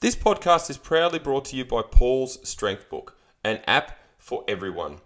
This 0.00 0.16
podcast 0.16 0.70
is 0.70 0.78
proudly 0.78 1.18
brought 1.18 1.44
to 1.46 1.56
you 1.56 1.66
by 1.66 1.82
Paul's 1.82 2.38
Strength 2.48 2.88
Book, 2.88 3.18
an 3.44 3.60
app 3.66 3.98
for 4.16 4.44
everyone. 4.48 4.96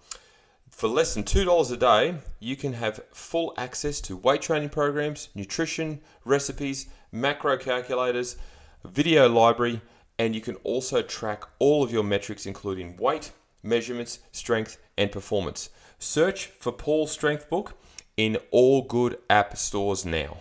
For 0.70 0.88
less 0.88 1.14
than 1.14 1.24
$2 1.24 1.72
a 1.72 1.76
day, 1.76 2.18
you 2.38 2.54
can 2.54 2.74
have 2.74 3.00
full 3.10 3.54
access 3.56 4.00
to 4.02 4.16
weight 4.16 4.42
training 4.42 4.68
programs, 4.68 5.30
nutrition, 5.34 6.00
recipes, 6.24 6.86
macro 7.10 7.56
calculators, 7.56 8.36
video 8.84 9.28
library, 9.28 9.80
and 10.20 10.32
you 10.32 10.40
can 10.40 10.54
also 10.62 11.02
track 11.02 11.42
all 11.58 11.82
of 11.82 11.92
your 11.92 12.04
metrics, 12.04 12.46
including 12.46 12.96
weight, 12.96 13.32
measurements, 13.64 14.20
strength, 14.30 14.78
and 14.96 15.10
performance. 15.10 15.70
Search 15.98 16.46
for 16.60 16.70
Paul's 16.70 17.10
Strength 17.10 17.50
Book 17.50 17.76
in 18.16 18.36
all 18.52 18.82
good 18.82 19.18
app 19.28 19.56
stores 19.56 20.04
now. 20.04 20.36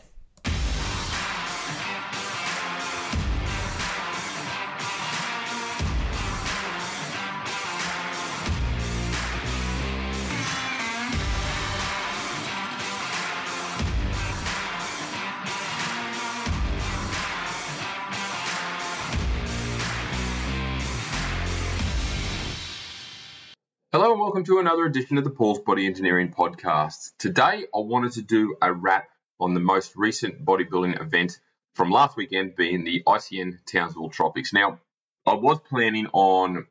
Hello 23.94 24.12
and 24.12 24.20
welcome 24.20 24.44
to 24.46 24.58
another 24.58 24.86
edition 24.86 25.20
of 25.20 25.24
the 25.24 25.30
Paul's 25.30 25.60
Body 25.60 25.86
Engineering 25.86 26.34
Podcast. 26.34 27.12
Today 27.20 27.68
I 27.72 27.78
wanted 27.78 28.14
to 28.14 28.24
do 28.24 28.56
a 28.60 28.74
wrap 28.74 29.08
on 29.40 29.54
the 29.54 29.60
most 29.60 29.96
recent 29.96 30.44
bodybuilding 30.44 31.00
event 31.00 31.40
from 31.76 31.92
last 31.92 32.18
weekend, 32.18 32.56
being 32.56 32.86
the 32.86 33.04
ICN 33.06 33.60
Townsville 33.68 34.10
Tropix. 34.10 34.52
Now, 34.52 34.80
I 35.28 35.36
was 35.36 35.60
planning 35.60 36.08
on 36.12 36.66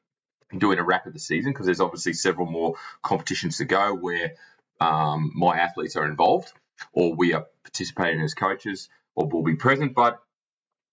doing 0.59 0.81
a 0.81 0.83
wrap 0.83 1.07
of 1.07 1.12
the 1.12 1.21
season 1.21 1.53
because 1.53 1.67
there's 1.67 1.81
obviously 1.81 2.14
several 2.14 2.48
more 2.48 2.75
competitions 3.05 3.59
to 3.59 3.67
go 3.67 3.95
where 3.95 4.33
um, 4.81 5.31
my 5.33 5.61
athletes 5.61 5.95
are 5.95 6.07
involved 6.07 6.53
or 6.92 7.14
we 7.14 7.34
are 7.34 7.47
participating 7.62 8.20
as 8.20 8.34
coaches 8.34 8.89
or 9.14 9.29
will 9.29 9.45
be 9.45 9.55
present. 9.55 9.95
But 9.95 10.20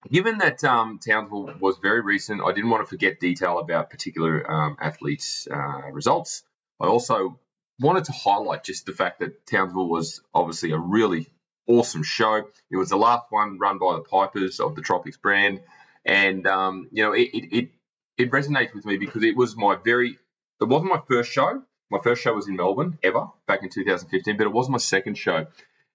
Given 0.08 0.38
that 0.38 0.64
um, 0.64 1.00
Townsville 1.00 1.56
was 1.60 1.78
very 1.82 2.02
recent, 2.02 2.42
I 2.42 2.54
didn't 2.54 2.70
want 2.70 2.84
to 2.84 2.90
forget 2.90 3.20
detail 3.20 3.60
about 3.60 3.90
particular 3.90 4.50
um, 4.50 4.78
athletes' 4.80 5.48
uh, 5.52 5.92
results. 5.92 6.44
I 6.80 6.88
also 6.88 7.38
wanted 7.80 8.06
to 8.06 8.14
highlight 8.14 8.64
just 8.64 8.86
the 8.86 8.94
fact 8.94 9.20
that 9.20 9.46
Townsville 9.46 9.90
was 9.90 10.22
obviously 10.34 10.72
a 10.72 10.78
really 10.78 11.28
awesome 11.68 12.04
show. 12.04 12.48
It 12.72 12.78
was 12.78 12.90
the 12.90 12.98
last 12.98 13.26
one 13.30 13.60
run 13.60 13.78
by 13.78 13.96
the 13.96 14.02
Pipers 14.02 14.62
of 14.62 14.76
the 14.76 14.82
Tropix 14.82 15.20
brand, 15.22 15.62
and 16.06 16.48
um, 16.48 16.88
you 16.92 17.04
know 17.04 17.12
it, 17.12 17.30
it, 17.34 17.58
it 17.58 17.70
it 18.18 18.32
resonates 18.32 18.74
with 18.74 18.86
me 18.86 18.98
because 18.98 19.24
it 19.24 19.36
was 19.36 19.58
my 19.58 19.76
very 19.84 20.18
it 20.62 20.68
wasn't 20.68 20.92
my 20.92 21.02
first 21.10 21.32
show. 21.32 21.62
My 21.92 22.00
first 22.02 22.22
show 22.22 22.34
was 22.34 22.48
in 22.48 22.56
Melbourne 22.56 23.00
ever 23.04 23.28
back 23.48 23.64
in 23.64 23.70
2015, 23.70 24.38
but 24.38 24.46
it 24.46 24.54
was 24.54 24.70
my 24.70 24.78
second 24.78 25.18
show, 25.18 25.48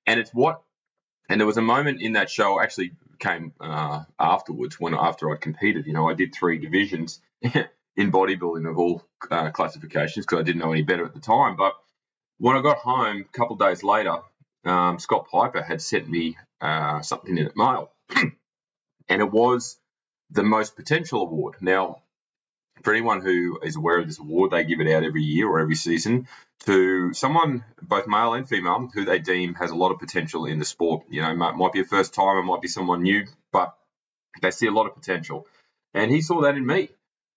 and 0.07 0.21
it's 0.21 0.31
what 0.31 0.63
and 1.29 1.41
there 1.41 1.47
was 1.47 1.57
a 1.57 1.63
moment 1.63 2.03
in 2.03 2.13
that 2.13 2.29
show 2.29 2.61
actually 2.61 2.93
came 3.25 3.53
uh, 3.61 4.05
afterwards 4.19 4.79
when 4.79 4.95
after 4.95 5.33
I'd 5.33 5.41
competed. 5.41 5.87
You 5.87 5.95
know, 5.95 6.09
I 6.09 6.15
did 6.15 6.35
three 6.35 6.59
divisions 6.59 7.21
in 7.43 8.13
bodybuilding 8.13 8.69
of 8.69 8.79
all 8.79 9.03
uh, 9.31 9.51
classifications 9.51 10.27
because 10.27 10.41
I 10.41 10.43
didn't 10.43 10.61
know 10.61 10.73
any 10.73 10.83
better 10.83 11.05
at 11.05 11.15
the 11.15 11.21
time. 11.21 11.57
But 11.57 11.75
when 12.39 12.57
I 12.57 12.63
got 12.63 12.79
home 12.79 13.25
a 13.29 13.37
couple 13.37 13.57
days 13.57 13.83
later, 13.83 14.19
um, 14.65 14.99
Scott 14.99 15.29
Piper 15.31 15.63
had 15.63 15.81
sent 15.81 16.09
me 16.09 16.37
uh, 16.61 17.01
something 17.03 17.37
in 17.37 17.45
the 17.45 17.53
mail, 17.57 17.91
and 19.09 19.23
it 19.23 19.31
was 19.31 19.79
the 20.31 20.43
most 20.43 20.77
potential 20.77 21.23
award. 21.23 21.57
Now, 21.61 22.03
for 22.83 22.93
anyone 22.93 23.23
who 23.23 23.59
is 23.63 23.77
aware 23.77 23.99
of 23.99 24.07
this 24.07 24.19
award, 24.19 24.51
they 24.51 24.65
give 24.65 24.81
it 24.81 24.93
out 24.93 25.05
every 25.05 25.23
year 25.23 25.49
or 25.49 25.61
every 25.61 25.77
season 25.77 26.27
to 26.67 27.13
someone, 27.13 27.65
both 27.83 28.07
male 28.07 28.35
and 28.35 28.49
female, 28.49 28.89
who 28.93 29.05
they 29.05 29.19
deem 29.19 29.55
has 29.55 29.71
a 29.71 29.77
lot 29.77 29.93
of 29.93 29.99
potential 29.99 30.47
in 30.47 30.59
the 30.59 30.65
sport. 30.65 31.05
You 31.11 31.23
know, 31.23 31.35
might, 31.35 31.57
might 31.57 31.73
be 31.73 31.81
a 31.81 31.85
first 31.85 32.15
time 32.15 32.27
timer, 32.27 32.43
might 32.43 32.63
be 32.63 32.69
someone 32.69 33.03
new, 33.03 33.27
but 33.53 33.75
they 34.41 34.51
see 34.51 34.67
a 34.67 34.73
lot 34.73 34.87
of 34.87 34.95
potential. 34.95 35.47
And 35.93 36.11
he 36.11 36.23
saw 36.23 36.43
that 36.43 36.57
in 36.57 36.67
me. 36.67 36.89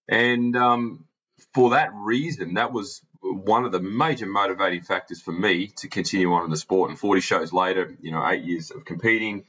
And 0.07 0.55
um, 0.55 1.05
for 1.53 1.71
that 1.71 1.91
reason, 1.93 2.55
that 2.55 2.71
was 2.71 3.01
one 3.21 3.65
of 3.65 3.71
the 3.71 3.81
major 3.81 4.25
motivating 4.25 4.81
factors 4.81 5.21
for 5.21 5.31
me 5.31 5.67
to 5.77 5.87
continue 5.87 6.31
on 6.33 6.45
in 6.45 6.49
the 6.49 6.57
sport. 6.57 6.89
And 6.89 6.99
40 6.99 7.21
shows 7.21 7.51
later, 7.53 7.95
you 8.01 8.11
know, 8.11 8.25
eight 8.27 8.43
years 8.43 8.71
of 8.71 8.85
competing, 8.85 9.43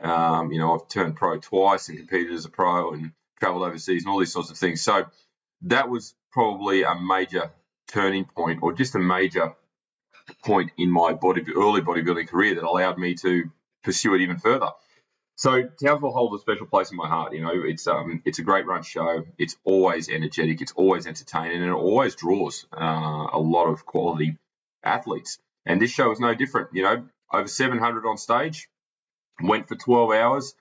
um, 0.00 0.52
you 0.52 0.58
know, 0.58 0.74
I've 0.74 0.88
turned 0.88 1.16
pro 1.16 1.38
twice 1.38 1.88
and 1.88 1.98
competed 1.98 2.34
as 2.34 2.44
a 2.44 2.50
pro 2.50 2.92
and 2.92 3.12
traveled 3.40 3.64
overseas 3.64 4.04
and 4.04 4.12
all 4.12 4.20
these 4.20 4.32
sorts 4.32 4.50
of 4.50 4.56
things. 4.56 4.82
So 4.82 5.06
that 5.64 5.88
was 5.88 6.14
probably 6.32 6.82
a 6.82 6.94
major 6.94 7.50
turning 7.88 8.24
point 8.24 8.60
or 8.62 8.72
just 8.72 8.94
a 8.94 8.98
major 8.98 9.54
point 10.44 10.70
in 10.78 10.90
my 10.90 11.12
body 11.12 11.42
early 11.54 11.80
bodybuilding 11.80 12.28
career 12.28 12.54
that 12.54 12.64
allowed 12.64 12.98
me 12.98 13.14
to 13.14 13.50
pursue 13.82 14.14
it 14.14 14.22
even 14.22 14.38
further. 14.38 14.68
So 15.36 15.62
Townsville 15.64 16.12
holds 16.12 16.40
a 16.40 16.42
special 16.42 16.66
place 16.66 16.90
in 16.90 16.96
my 16.96 17.08
heart. 17.08 17.32
You 17.34 17.42
know, 17.42 17.52
it's 17.64 17.86
um, 17.88 18.22
it's 18.24 18.38
a 18.38 18.42
great 18.42 18.66
run 18.66 18.82
show. 18.82 19.24
It's 19.36 19.56
always 19.64 20.08
energetic. 20.08 20.62
It's 20.62 20.72
always 20.72 21.06
entertaining, 21.06 21.60
and 21.60 21.70
it 21.70 21.74
always 21.74 22.14
draws 22.14 22.66
uh, 22.72 23.26
a 23.32 23.38
lot 23.38 23.66
of 23.66 23.84
quality 23.84 24.38
athletes. 24.84 25.38
And 25.66 25.80
this 25.82 25.90
show 25.90 26.12
is 26.12 26.20
no 26.20 26.34
different. 26.34 26.68
You 26.72 26.84
know, 26.84 27.04
over 27.32 27.48
700 27.48 28.06
on 28.06 28.16
stage, 28.16 28.68
went 29.42 29.68
for 29.68 29.74
12 29.74 30.12
hours 30.12 30.54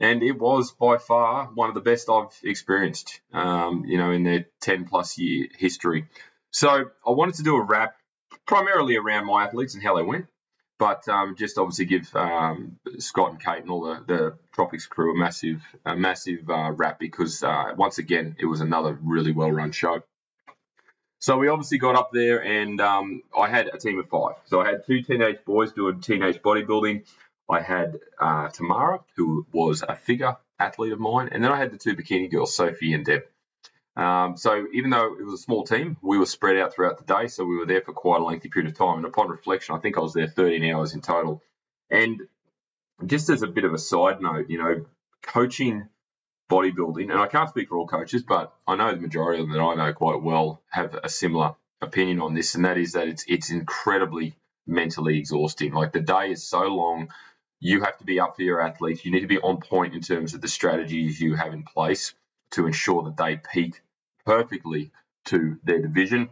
and 0.00 0.22
it 0.22 0.38
was 0.38 0.72
by 0.72 0.96
far 0.98 1.46
one 1.46 1.68
of 1.68 1.74
the 1.74 1.80
best 1.80 2.08
I've 2.08 2.32
experienced, 2.42 3.20
um, 3.32 3.84
you 3.86 3.98
know, 3.98 4.10
in 4.10 4.22
their 4.22 4.46
10 4.60 4.86
plus 4.86 5.18
year 5.18 5.48
history. 5.56 6.06
So 6.50 6.68
I 7.06 7.10
wanted 7.10 7.36
to 7.36 7.42
do 7.42 7.56
a 7.56 7.62
wrap 7.62 7.96
primarily 8.46 8.96
around 8.96 9.26
my 9.26 9.44
athletes 9.44 9.74
and 9.74 9.82
how 9.82 9.96
they 9.96 10.02
went, 10.02 10.26
but 10.78 11.08
um, 11.08 11.36
just 11.36 11.58
obviously 11.58 11.84
give 11.84 12.14
um, 12.14 12.78
Scott 12.98 13.30
and 13.30 13.44
Kate 13.44 13.62
and 13.62 13.70
all 13.70 13.82
the, 13.82 14.04
the 14.06 14.38
Tropix 14.56 14.88
crew 14.88 15.14
a 15.14 15.18
massive, 15.18 15.62
a 15.84 15.96
massive 15.96 16.48
uh, 16.48 16.72
wrap 16.72 16.98
because 16.98 17.42
uh, 17.42 17.74
once 17.76 17.98
again, 17.98 18.36
it 18.38 18.46
was 18.46 18.60
another 18.60 18.98
really 19.02 19.32
well 19.32 19.50
run 19.50 19.72
show. 19.72 20.02
So 21.20 21.36
we 21.36 21.48
obviously 21.48 21.78
got 21.78 21.96
up 21.96 22.10
there 22.12 22.44
and 22.44 22.80
um, 22.80 23.22
I 23.36 23.48
had 23.48 23.66
a 23.66 23.76
team 23.76 23.98
of 23.98 24.08
five. 24.08 24.36
So 24.46 24.60
I 24.60 24.66
had 24.66 24.86
two 24.86 25.02
teenage 25.02 25.44
boys 25.44 25.72
doing 25.72 26.00
teenage 26.00 26.40
bodybuilding. 26.40 27.04
I 27.50 27.60
had 27.60 27.98
uh, 28.20 28.48
Tamara, 28.48 29.00
who 29.16 29.46
was 29.52 29.82
a 29.86 29.96
figure 29.96 30.36
athlete 30.58 30.92
of 30.92 31.00
mine, 31.00 31.30
and 31.32 31.42
then 31.42 31.52
I 31.52 31.56
had 31.56 31.72
the 31.72 31.78
two 31.78 31.96
bikini 31.96 32.30
girls, 32.30 32.54
Sophie 32.54 32.92
and 32.92 33.04
Deb. 33.04 33.22
Um, 33.96 34.36
so 34.36 34.66
even 34.72 34.90
though 34.90 35.16
it 35.18 35.24
was 35.24 35.40
a 35.40 35.42
small 35.42 35.64
team, 35.64 35.96
we 36.02 36.18
were 36.18 36.26
spread 36.26 36.56
out 36.56 36.72
throughout 36.72 36.98
the 36.98 37.12
day, 37.12 37.26
so 37.26 37.44
we 37.44 37.56
were 37.56 37.66
there 37.66 37.80
for 37.80 37.92
quite 37.92 38.20
a 38.20 38.24
lengthy 38.24 38.48
period 38.48 38.70
of 38.70 38.78
time. 38.78 38.98
And 38.98 39.06
upon 39.06 39.28
reflection, 39.28 39.74
I 39.74 39.78
think 39.78 39.98
I 39.98 40.00
was 40.00 40.14
there 40.14 40.28
13 40.28 40.64
hours 40.72 40.94
in 40.94 41.00
total. 41.00 41.42
And 41.90 42.22
just 43.04 43.28
as 43.28 43.42
a 43.42 43.48
bit 43.48 43.64
of 43.64 43.74
a 43.74 43.78
side 43.78 44.20
note, 44.20 44.50
you 44.50 44.58
know, 44.58 44.86
coaching 45.22 45.88
bodybuilding, 46.50 47.10
and 47.10 47.18
I 47.18 47.26
can't 47.26 47.48
speak 47.48 47.68
for 47.68 47.78
all 47.78 47.88
coaches, 47.88 48.22
but 48.22 48.52
I 48.66 48.76
know 48.76 48.94
the 48.94 49.00
majority 49.00 49.42
of 49.42 49.48
them 49.48 49.56
that 49.56 49.62
I 49.62 49.74
know 49.74 49.92
quite 49.92 50.22
well 50.22 50.62
have 50.70 50.94
a 50.94 51.08
similar 51.08 51.54
opinion 51.80 52.20
on 52.20 52.34
this, 52.34 52.54
and 52.54 52.64
that 52.64 52.78
is 52.78 52.92
that 52.92 53.08
it's 53.08 53.24
it's 53.28 53.50
incredibly 53.50 54.34
mentally 54.66 55.18
exhausting. 55.18 55.72
Like 55.72 55.92
the 55.92 56.00
day 56.00 56.30
is 56.30 56.46
so 56.46 56.62
long, 56.62 57.08
you 57.60 57.82
have 57.82 57.98
to 57.98 58.04
be 58.04 58.20
up 58.20 58.36
for 58.36 58.42
your 58.42 58.60
athletes. 58.60 59.04
You 59.04 59.10
need 59.10 59.20
to 59.20 59.26
be 59.26 59.38
on 59.38 59.60
point 59.60 59.94
in 59.94 60.00
terms 60.00 60.34
of 60.34 60.40
the 60.40 60.48
strategies 60.48 61.20
you 61.20 61.34
have 61.34 61.52
in 61.52 61.64
place 61.64 62.14
to 62.52 62.66
ensure 62.66 63.04
that 63.04 63.16
they 63.16 63.36
peak 63.36 63.80
perfectly 64.24 64.90
to 65.26 65.58
their 65.64 65.80
division. 65.80 66.30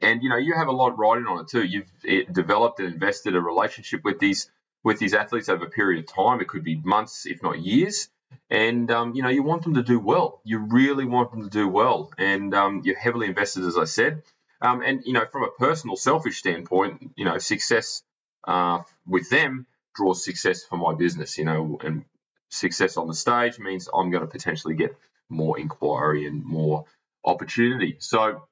And 0.00 0.22
you 0.22 0.30
know 0.30 0.36
you 0.36 0.54
have 0.54 0.68
a 0.68 0.72
lot 0.72 0.98
riding 0.98 1.26
on 1.26 1.40
it 1.40 1.48
too. 1.48 1.62
You've 1.62 1.90
developed 2.32 2.80
and 2.80 2.92
invested 2.92 3.36
a 3.36 3.40
relationship 3.40 4.02
with 4.04 4.18
these 4.18 4.50
with 4.84 4.98
these 4.98 5.14
athletes 5.14 5.48
over 5.48 5.66
a 5.66 5.70
period 5.70 6.02
of 6.04 6.12
time. 6.12 6.40
It 6.40 6.48
could 6.48 6.64
be 6.64 6.76
months, 6.76 7.26
if 7.26 7.42
not 7.42 7.60
years. 7.60 8.08
And 8.48 8.90
um, 8.90 9.14
you 9.14 9.22
know 9.22 9.28
you 9.28 9.42
want 9.42 9.62
them 9.62 9.74
to 9.74 9.82
do 9.82 10.00
well. 10.00 10.40
You 10.44 10.58
really 10.58 11.04
want 11.04 11.30
them 11.30 11.42
to 11.42 11.50
do 11.50 11.68
well, 11.68 12.10
and 12.18 12.54
um, 12.54 12.82
you're 12.84 12.98
heavily 12.98 13.26
invested, 13.26 13.64
as 13.64 13.76
I 13.76 13.84
said. 13.84 14.22
Um, 14.60 14.82
and 14.82 15.02
you 15.04 15.12
know 15.12 15.26
from 15.30 15.44
a 15.44 15.50
personal, 15.58 15.96
selfish 15.96 16.38
standpoint, 16.38 17.12
you 17.16 17.26
know 17.26 17.38
success 17.38 18.02
uh, 18.44 18.80
with 19.06 19.28
them 19.28 19.66
draws 19.94 20.24
success 20.24 20.64
for 20.64 20.76
my 20.76 20.94
business, 20.94 21.38
you 21.38 21.44
know, 21.44 21.78
and 21.82 22.04
success 22.50 22.96
on 22.96 23.08
the 23.08 23.14
stage 23.14 23.58
means 23.58 23.88
I'm 23.92 24.10
going 24.10 24.22
to 24.22 24.30
potentially 24.30 24.74
get 24.74 24.96
more 25.28 25.58
inquiry 25.58 26.26
and 26.26 26.44
more 26.44 26.84
opportunity. 27.24 27.96
So, 27.98 28.42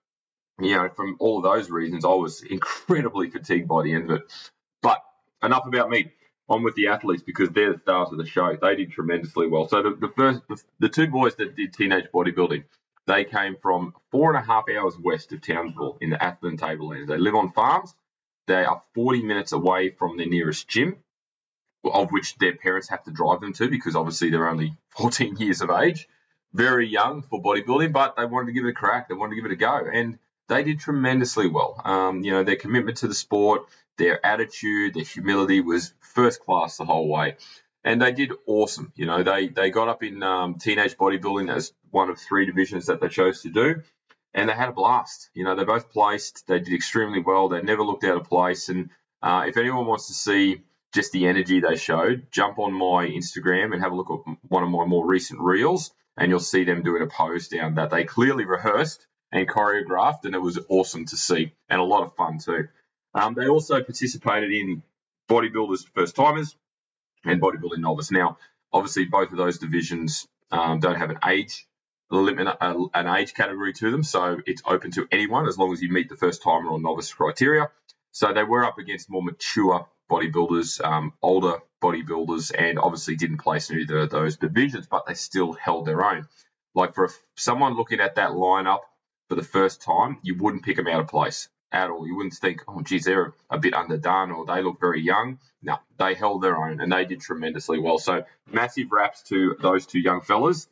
you 0.60 0.76
know, 0.76 0.88
from 0.88 1.16
all 1.20 1.38
of 1.38 1.44
those 1.44 1.70
reasons, 1.70 2.04
I 2.04 2.08
was 2.08 2.42
incredibly 2.50 3.30
fatigued 3.30 3.68
by 3.68 3.82
the 3.82 3.94
end 3.94 4.10
of 4.10 4.16
it. 4.18 4.22
But 4.82 5.02
enough 5.42 5.66
about 5.66 5.90
me. 5.90 6.12
I'm 6.48 6.64
with 6.64 6.74
the 6.74 6.88
athletes 6.88 7.22
because 7.22 7.50
they're 7.50 7.74
the 7.74 7.78
stars 7.78 8.10
of 8.10 8.18
the 8.18 8.26
show. 8.26 8.56
They 8.60 8.74
did 8.74 8.90
tremendously 8.90 9.46
well. 9.46 9.68
So 9.68 9.84
the, 9.84 9.90
the 9.90 10.08
first, 10.08 10.40
the, 10.48 10.60
the 10.80 10.88
two 10.88 11.06
boys 11.06 11.36
that 11.36 11.54
did 11.54 11.72
teenage 11.72 12.06
bodybuilding, 12.12 12.64
they 13.06 13.24
came 13.24 13.56
from 13.62 13.94
four 14.10 14.34
and 14.34 14.38
a 14.38 14.44
half 14.44 14.64
hours 14.68 14.98
west 14.98 15.32
of 15.32 15.42
Townsville 15.42 15.98
in 16.00 16.10
the 16.10 16.20
Atherton 16.20 16.56
Tablelands. 16.56 17.08
They 17.08 17.18
live 17.18 17.36
on 17.36 17.52
farms. 17.52 17.94
They 18.48 18.64
are 18.64 18.82
40 18.96 19.22
minutes 19.22 19.52
away 19.52 19.90
from 19.90 20.16
the 20.16 20.26
nearest 20.26 20.66
gym 20.66 20.96
of 21.84 22.10
which 22.10 22.36
their 22.36 22.54
parents 22.54 22.88
have 22.88 23.02
to 23.04 23.10
drive 23.10 23.40
them 23.40 23.52
to 23.54 23.68
because 23.68 23.96
obviously 23.96 24.30
they're 24.30 24.48
only 24.48 24.76
14 24.90 25.36
years 25.36 25.60
of 25.62 25.70
age. 25.70 26.08
very 26.52 26.86
young 26.88 27.22
for 27.22 27.42
bodybuilding, 27.42 27.92
but 27.92 28.16
they 28.16 28.24
wanted 28.26 28.46
to 28.46 28.52
give 28.52 28.64
it 28.64 28.70
a 28.70 28.74
crack. 28.74 29.08
They 29.08 29.14
wanted 29.14 29.30
to 29.30 29.36
give 29.36 29.50
it 29.50 29.52
a 29.54 29.56
go, 29.56 29.88
and 29.92 30.18
they 30.48 30.64
did 30.64 30.80
tremendously 30.80 31.48
well. 31.48 31.80
Um, 31.84 32.24
you 32.24 32.32
know, 32.32 32.42
their 32.42 32.56
commitment 32.56 32.98
to 32.98 33.08
the 33.08 33.14
sport, 33.14 33.62
their 33.98 34.24
attitude, 34.26 34.94
their 34.94 35.04
humility 35.04 35.60
was 35.60 35.92
first 36.00 36.40
class 36.44 36.76
the 36.76 36.84
whole 36.84 37.08
way, 37.08 37.36
and 37.84 38.02
they 38.02 38.10
did 38.12 38.32
awesome. 38.46 38.92
You 38.96 39.06
know, 39.06 39.22
they 39.22 39.46
they 39.48 39.70
got 39.70 39.88
up 39.88 40.02
in 40.02 40.22
um, 40.22 40.56
teenage 40.56 40.96
bodybuilding 40.96 41.54
as 41.54 41.72
one 41.92 42.10
of 42.10 42.18
three 42.18 42.46
divisions 42.46 42.86
that 42.86 43.00
they 43.00 43.08
chose 43.08 43.42
to 43.42 43.50
do, 43.50 43.82
and 44.34 44.48
they 44.48 44.54
had 44.54 44.68
a 44.70 44.72
blast. 44.72 45.30
You 45.34 45.44
know, 45.44 45.54
they 45.54 45.64
both 45.64 45.90
placed. 45.92 46.46
They 46.48 46.58
did 46.58 46.74
extremely 46.74 47.20
well. 47.20 47.48
They 47.48 47.62
never 47.62 47.84
looked 47.84 48.04
out 48.04 48.16
of 48.16 48.24
place. 48.24 48.68
And 48.68 48.90
uh, 49.22 49.44
if 49.46 49.56
anyone 49.56 49.86
wants 49.86 50.08
to 50.08 50.14
see 50.14 50.62
just 50.92 51.12
the 51.12 51.26
energy 51.26 51.60
they 51.60 51.76
showed, 51.76 52.26
jump 52.30 52.58
on 52.58 52.72
my 52.72 53.06
Instagram 53.06 53.72
and 53.72 53.82
have 53.82 53.92
a 53.92 53.96
look 53.96 54.10
at 54.10 54.34
one 54.48 54.62
of 54.62 54.70
my 54.70 54.84
more 54.84 55.06
recent 55.06 55.40
reels, 55.40 55.92
and 56.16 56.30
you'll 56.30 56.40
see 56.40 56.64
them 56.64 56.82
doing 56.82 57.02
a 57.02 57.06
pose 57.06 57.48
down 57.48 57.76
that 57.76 57.90
they 57.90 58.04
clearly 58.04 58.44
rehearsed 58.44 59.06
and 59.32 59.48
choreographed, 59.48 60.24
and 60.24 60.34
it 60.34 60.40
was 60.40 60.58
awesome 60.68 61.06
to 61.06 61.16
see 61.16 61.52
and 61.68 61.80
a 61.80 61.84
lot 61.84 62.02
of 62.02 62.14
fun 62.16 62.38
too. 62.38 62.68
Um, 63.14 63.34
they 63.34 63.48
also 63.48 63.82
participated 63.82 64.52
in 64.52 64.82
bodybuilders 65.28 65.86
first 65.94 66.16
timers 66.16 66.56
and 67.24 67.40
bodybuilding 67.40 67.78
novice. 67.78 68.10
Now, 68.10 68.38
obviously, 68.72 69.04
both 69.04 69.30
of 69.30 69.38
those 69.38 69.58
divisions 69.58 70.26
um, 70.50 70.80
don't 70.80 70.96
have 70.96 71.10
an 71.10 71.18
age 71.26 71.66
limit, 72.10 72.48
uh, 72.60 72.74
an 72.94 73.06
age 73.06 73.34
category 73.34 73.72
to 73.74 73.90
them, 73.90 74.02
so 74.02 74.40
it's 74.44 74.62
open 74.66 74.90
to 74.92 75.06
anyone 75.12 75.46
as 75.46 75.56
long 75.56 75.72
as 75.72 75.80
you 75.80 75.92
meet 75.92 76.08
the 76.08 76.16
first 76.16 76.42
timer 76.42 76.70
or 76.70 76.80
novice 76.80 77.12
criteria. 77.12 77.70
So 78.12 78.32
they 78.32 78.42
were 78.42 78.64
up 78.64 78.78
against 78.78 79.08
more 79.08 79.22
mature 79.22 79.86
bodybuilders, 80.10 80.84
um, 80.84 81.12
older 81.22 81.58
bodybuilders, 81.82 82.52
and 82.56 82.78
obviously 82.78 83.16
didn't 83.16 83.38
place 83.38 83.70
in 83.70 83.78
either 83.78 83.98
of 83.98 84.10
those 84.10 84.36
divisions, 84.36 84.86
but 84.86 85.06
they 85.06 85.14
still 85.14 85.52
held 85.52 85.86
their 85.86 86.04
own. 86.04 86.26
Like 86.74 86.94
for 86.94 87.10
someone 87.36 87.76
looking 87.76 88.00
at 88.00 88.16
that 88.16 88.30
lineup 88.30 88.80
for 89.28 89.36
the 89.36 89.42
first 89.42 89.82
time, 89.82 90.18
you 90.22 90.36
wouldn't 90.36 90.64
pick 90.64 90.76
them 90.76 90.88
out 90.88 91.00
of 91.00 91.08
place 91.08 91.48
at 91.72 91.90
all. 91.90 92.06
You 92.06 92.16
wouldn't 92.16 92.34
think, 92.34 92.62
oh, 92.68 92.82
geez, 92.82 93.04
they're 93.04 93.32
a 93.48 93.58
bit 93.58 93.74
underdone 93.74 94.30
or 94.30 94.44
they 94.44 94.62
look 94.62 94.80
very 94.80 95.00
young. 95.00 95.38
No, 95.62 95.78
they 95.98 96.14
held 96.14 96.42
their 96.42 96.56
own 96.56 96.80
and 96.80 96.92
they 96.92 97.04
did 97.04 97.20
tremendously 97.20 97.78
well. 97.78 97.98
So 97.98 98.24
massive 98.50 98.90
raps 98.90 99.22
to 99.24 99.56
those 99.60 99.86
two 99.86 100.00
young 100.00 100.20
fellas, 100.20 100.68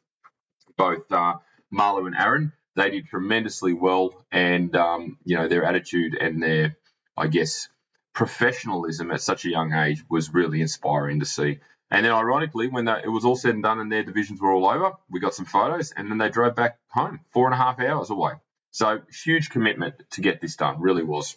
both 0.77 1.11
uh, 1.11 1.35
Marlo 1.73 2.07
and 2.07 2.17
Aaron. 2.17 2.53
They 2.77 2.91
did 2.91 3.09
tremendously 3.09 3.73
well, 3.73 4.25
and 4.31 4.75
um, 4.77 5.19
you 5.25 5.37
know 5.37 5.49
their 5.49 5.65
attitude 5.65 6.15
and 6.15 6.41
their, 6.41 6.77
I 7.17 7.27
guess, 7.27 7.69
professionalism 8.13 9.11
at 9.11 9.21
such 9.21 9.45
a 9.45 9.51
young 9.51 9.73
age 9.73 10.03
was 10.09 10.33
really 10.35 10.61
inspiring 10.61 11.21
to 11.21 11.27
see. 11.27 11.61
And 11.91 12.05
then, 12.05 12.13
ironically, 12.13 12.69
when 12.69 12.87
it 12.87 13.09
was 13.09 13.25
all 13.25 13.37
said 13.37 13.55
and 13.55 13.63
done 13.63 13.81
and 13.81 13.91
their 13.91 14.03
divisions 14.03 14.41
were 14.41 14.53
all 14.53 14.69
over, 14.69 14.93
we 15.09 15.21
got 15.21 15.35
some 15.35 15.47
photos, 15.47 15.93
and 15.93 16.11
then 16.11 16.19
they 16.19 16.29
drove 16.29 16.55
back 16.55 16.79
home, 16.89 17.21
four 17.31 17.47
and 17.47 17.55
a 17.55 17.57
half 17.57 17.81
hours 17.81 18.11
away. 18.11 18.33
So 18.71 19.01
huge 19.25 19.51
commitment 19.51 19.95
to 20.11 20.21
get 20.21 20.41
this 20.41 20.57
done, 20.57 20.81
really 20.81 21.03
was. 21.03 21.37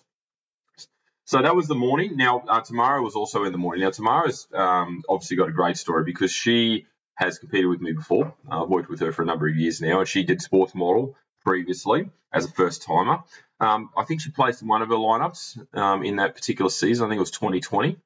So 1.25 1.41
that 1.41 1.55
was 1.55 1.67
the 1.67 1.75
morning. 1.75 2.17
Now 2.17 2.43
uh, 2.47 2.61
Tamara 2.61 3.01
was 3.01 3.15
also 3.15 3.45
in 3.45 3.53
the 3.53 3.57
morning. 3.57 3.83
Now 3.83 3.91
Tamara's 3.91 4.47
um, 4.53 5.03
obviously 5.07 5.37
got 5.37 5.47
a 5.47 5.53
great 5.53 5.77
story 5.77 6.03
because 6.03 6.31
she 6.31 6.87
has 7.15 7.39
competed 7.39 7.67
with 7.67 7.79
me 7.79 7.93
before. 7.93 8.33
I've 8.49 8.67
worked 8.67 8.89
with 8.89 8.99
her 8.99 9.13
for 9.13 9.21
a 9.21 9.25
number 9.25 9.47
of 9.47 9.55
years 9.55 9.79
now, 9.79 9.99
and 9.99 10.09
she 10.09 10.23
did 10.23 10.41
sports 10.41 10.75
model 10.75 11.15
previously 11.43 12.09
as 12.31 12.45
a 12.45 12.51
first 12.51 12.83
timer. 12.83 13.19
Um, 13.59 13.89
I 13.95 14.03
think 14.05 14.21
she 14.21 14.31
placed 14.31 14.61
in 14.61 14.67
one 14.67 14.81
of 14.81 14.89
her 14.89 14.95
lineups 14.95 15.77
um, 15.77 16.03
in 16.03 16.15
that 16.17 16.35
particular 16.35 16.69
season. 16.69 17.05
I 17.05 17.09
think 17.09 17.17
it 17.17 17.21
was 17.21 17.31
2020, 17.31 17.97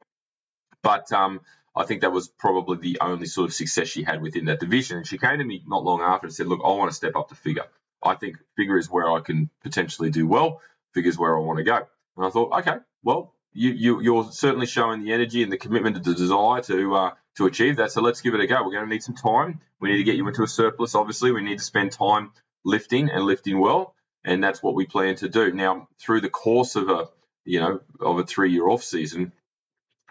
but 0.82 1.12
um, 1.14 1.42
I 1.76 1.84
think 1.86 2.02
that 2.02 2.12
was 2.12 2.28
probably 2.28 2.78
the 2.78 3.00
only 3.02 3.26
sort 3.26 3.50
of 3.50 3.54
success 3.54 3.88
she 3.88 4.04
had 4.04 4.22
within 4.22 4.46
that 4.46 4.60
division. 4.60 4.98
And 4.98 5.08
she 5.08 5.18
came 5.18 5.38
to 5.38 5.44
me 5.46 5.64
not 5.66 5.84
long 5.84 6.02
after 6.02 6.28
and 6.28 6.34
said, 6.34 6.48
"Look, 6.48 6.62
I 6.64 6.70
want 6.70 6.92
to 6.92 6.96
step 6.96 7.16
up 7.16 7.30
to 7.30 7.36
figure." 7.36 7.66
I 8.04 8.16
think 8.16 8.38
figure 8.56 8.78
is 8.78 8.90
where 8.90 9.12
I 9.12 9.20
can 9.22 9.50
potentially 9.64 10.12
do 10.12 10.28
well. 10.28 10.62
Figure 10.94 11.10
is 11.10 11.18
where 11.18 11.36
I 11.36 11.40
want 11.40 11.58
to 11.58 11.64
go. 11.64 11.88
And 12.18 12.26
I 12.26 12.30
thought, 12.30 12.54
okay, 12.60 12.78
well, 13.04 13.34
you, 13.52 13.72
you 13.72 14.02
you're 14.02 14.32
certainly 14.32 14.68
showing 14.68 15.04
the 15.04 15.14
energy 15.14 15.42
and 15.42 15.52
the 15.52 15.58
commitment 15.58 15.96
and 15.96 16.06
the 16.06 16.14
desire 16.14 16.62
to 16.62 16.96
uh, 16.96 17.12
to 17.38 17.46
achieve 17.46 17.78
that. 17.78 17.92
So 17.92 18.02
let's 18.02 18.22
give 18.22 18.34
it 18.34 18.42
a 18.42 18.48
go. 18.48 18.64
We're 18.64 18.72
going 18.72 18.86
to 18.86 18.90
need 18.90 19.04
some 19.04 19.16
time. 19.16 19.62
We 19.80 19.92
need 19.92 19.98
to 19.98 20.04
get 20.04 20.16
you 20.16 20.28
into 20.28 20.44
a 20.44 20.48
surplus. 20.48 20.96
Obviously, 20.96 21.32
we 21.32 21.42
need 21.42 21.58
to 21.58 21.64
spend 21.64 21.92
time 21.94 22.32
lifting 22.66 23.10
and 23.10 23.24
lifting 23.24 23.60
well, 23.60 23.96
and 24.26 24.44
that's 24.44 24.62
what 24.62 24.76
we 24.76 24.86
plan 24.86 25.16
to 25.18 25.30
do. 25.30 25.54
Now, 25.54 25.88
through 26.00 26.22
the 26.22 26.30
course 26.30 26.76
of 26.76 26.90
a 26.90 27.08
you 27.46 27.62
know 27.62 27.80
of 28.02 28.20
a 28.20 28.26
three 28.26 28.52
year 28.52 28.68
off 28.68 28.84
season, 28.84 29.32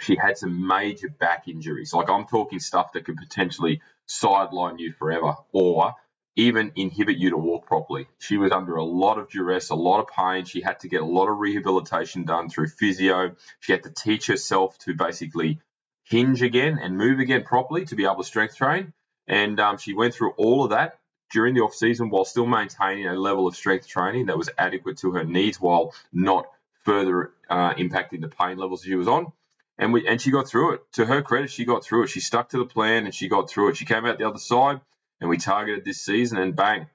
she 0.01 0.17
had 0.17 0.39
some 0.39 0.67
major 0.67 1.09
back 1.09 1.49
injuries. 1.49 1.93
Like 1.93 2.09
I'm 2.09 2.27
talking 2.27 2.61
stuff 2.61 2.93
that 2.93 3.05
could 3.05 3.17
potentially 3.17 3.83
sideline 4.07 4.79
you 4.79 4.93
forever, 4.93 5.35
or 5.53 5.95
even 6.37 6.73
inhibit 6.77 7.17
you 7.17 7.31
to 7.31 7.37
walk 7.37 7.67
properly. 7.67 8.09
She 8.19 8.37
was 8.39 8.53
under 8.53 8.77
a 8.77 8.85
lot 8.85 9.19
of 9.19 9.31
duress, 9.31 9.71
a 9.71 9.75
lot 9.75 10.01
of 10.01 10.09
pain. 10.09 10.45
She 10.45 10.63
had 10.63 10.81
to 10.81 10.89
get 10.89 11.03
a 11.03 11.07
lot 11.07 11.29
of 11.29 11.39
rehabilitation 11.39 12.25
done 12.25 12.49
through 12.49 12.69
physio. 12.69 13.37
She 13.61 13.73
had 13.73 13.85
to 13.85 13.91
teach 13.91 14.27
herself 14.27 14.77
to 14.79 14.95
basically 14.95 15.61
hinge 16.05 16.43
again 16.43 16.79
and 16.83 16.99
move 16.99 17.21
again 17.21 17.45
properly 17.45 17.85
to 17.87 17.95
be 17.97 18.05
able 18.05 18.17
to 18.17 18.25
strength 18.25 18.57
train. 18.57 18.93
And 19.27 19.59
um, 19.61 19.79
she 19.79 19.95
went 19.95 20.15
through 20.15 20.33
all 20.33 20.65
of 20.65 20.71
that 20.71 20.99
during 21.35 21.53
the 21.53 21.61
off 21.61 21.75
season 21.75 22.11
while 22.11 22.25
still 22.25 22.47
maintaining 22.47 23.09
a 23.09 23.15
level 23.15 23.49
of 23.49 23.57
strength 23.57 23.89
training 23.89 24.27
that 24.27 24.39
was 24.39 24.49
adequate 24.57 24.97
to 24.99 25.11
her 25.11 25.25
needs 25.25 25.61
while 25.61 25.93
not 26.13 26.47
further 26.85 27.33
uh, 27.51 27.75
impacting 27.75 28.21
the 28.21 28.29
pain 28.29 28.57
levels 28.57 28.85
she 28.85 28.95
was 28.95 29.09
on. 29.09 29.33
And 29.77 29.93
we 29.93 30.07
and 30.07 30.21
she 30.21 30.31
got 30.31 30.47
through 30.47 30.75
it. 30.75 30.93
To 30.93 31.05
her 31.05 31.23
credit, 31.23 31.51
she 31.51 31.65
got 31.65 31.85
through 31.85 32.05
it. 32.05 32.11
She 32.11 32.21
stuck 32.21 32.51
to 32.51 32.59
the 32.59 32.65
plan 32.65 33.05
and 33.05 33.13
she 33.13 33.27
got 33.29 33.51
through 33.51 33.71
it. 33.71 33.77
She 33.77 33.85
came 33.85 34.07
out 34.07 34.19
the 34.19 34.29
other 34.29 34.39
side 34.39 34.81
and 35.21 35.29
we 35.29 35.37
targeted 35.37 35.85
this 35.85 36.01
season, 36.01 36.39
and 36.39 36.55
bang, 36.55 36.87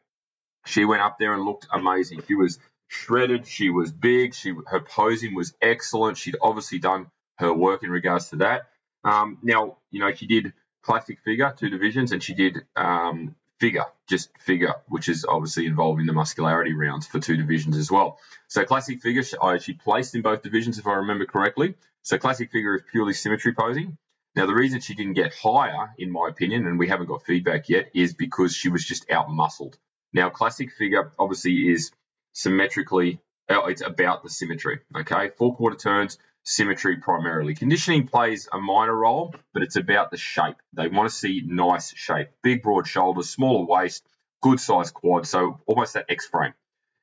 she 0.66 0.86
went 0.86 1.02
up 1.02 1.18
there 1.20 1.34
and 1.34 1.44
looked 1.44 1.68
amazing. 1.74 2.22
She 2.26 2.36
was 2.36 2.60
shredded. 2.88 3.46
She 3.46 3.70
was 3.70 3.92
big. 3.92 4.34
She 4.34 4.54
her 4.68 4.80
posing 4.80 5.36
was 5.36 5.54
excellent. 5.62 6.18
She'd 6.18 6.38
obviously 6.42 6.80
done 6.80 7.08
her 7.40 7.54
work 7.54 7.84
in 7.84 7.90
regards 7.90 8.30
to 8.30 8.38
that. 8.38 8.70
Um, 9.04 9.38
now, 9.42 9.78
you 9.92 10.00
know, 10.00 10.14
she 10.14 10.28
did 10.28 10.54
classic 10.82 11.20
figure, 11.26 11.54
two 11.58 11.70
divisions, 11.70 12.14
and 12.14 12.24
she 12.24 12.34
did 12.34 12.60
um, 12.78 13.36
figure, 13.60 13.86
just 14.08 14.30
figure, 14.40 14.76
which 14.88 15.10
is 15.10 15.26
obviously 15.28 15.66
involving 15.66 16.06
the 16.06 16.14
muscularity 16.14 16.74
rounds 16.74 17.06
for 17.08 17.20
two 17.20 17.38
divisions 17.38 17.78
as 17.78 17.92
well. 17.92 18.18
So 18.48 18.64
classic 18.64 19.02
figure, 19.02 19.24
she, 19.24 19.38
she 19.62 19.74
placed 19.74 20.16
in 20.16 20.22
both 20.22 20.42
divisions, 20.42 20.80
if 20.80 20.88
I 20.88 20.94
remember 20.94 21.26
correctly. 21.26 21.76
So 22.04 22.18
classic 22.18 22.52
figure 22.52 22.76
is 22.76 22.82
purely 22.90 23.14
symmetry 23.14 23.54
posing. 23.54 23.98
Now, 24.36 24.46
the 24.46 24.54
reason 24.54 24.80
she 24.80 24.96
didn't 24.96 25.14
get 25.14 25.34
higher, 25.34 25.94
in 25.98 26.12
my 26.12 26.30
opinion, 26.30 26.68
and 26.68 26.80
we 26.80 26.88
haven't 26.88 27.08
got 27.08 27.26
feedback 27.26 27.68
yet, 27.68 27.90
is 27.94 28.14
because 28.14 28.56
she 28.56 28.70
was 28.70 28.86
just 28.86 29.10
out 29.12 29.30
muscled. 29.30 29.78
Now, 30.14 30.30
classic 30.30 30.72
figure 30.72 31.12
obviously 31.20 31.72
is 31.72 31.92
symmetrically, 32.34 33.20
uh, 33.50 33.66
it's 33.66 33.82
about 33.82 34.24
the 34.24 34.30
symmetry. 34.30 34.80
Okay, 34.96 35.32
four 35.38 35.56
quarter 35.56 35.76
turns, 35.76 36.18
symmetry 36.50 36.98
primarily. 36.98 37.54
Conditioning 37.54 38.08
plays 38.08 38.50
a 38.52 38.58
minor 38.58 38.96
role, 38.96 39.36
but 39.54 39.62
it's 39.62 39.76
about 39.76 40.10
the 40.10 40.18
shape. 40.18 40.56
They 40.74 40.88
want 40.88 41.10
to 41.10 41.16
see 41.16 41.44
nice 41.46 41.96
shape, 41.96 42.30
big, 42.42 42.64
broad 42.64 42.88
shoulders, 42.88 43.30
smaller 43.30 43.66
waist, 43.66 44.04
good 44.42 44.60
size 44.60 44.92
quad, 44.92 45.28
so 45.28 45.62
almost 45.68 45.94
that 45.94 46.06
X 46.10 46.26
frame. 46.26 46.54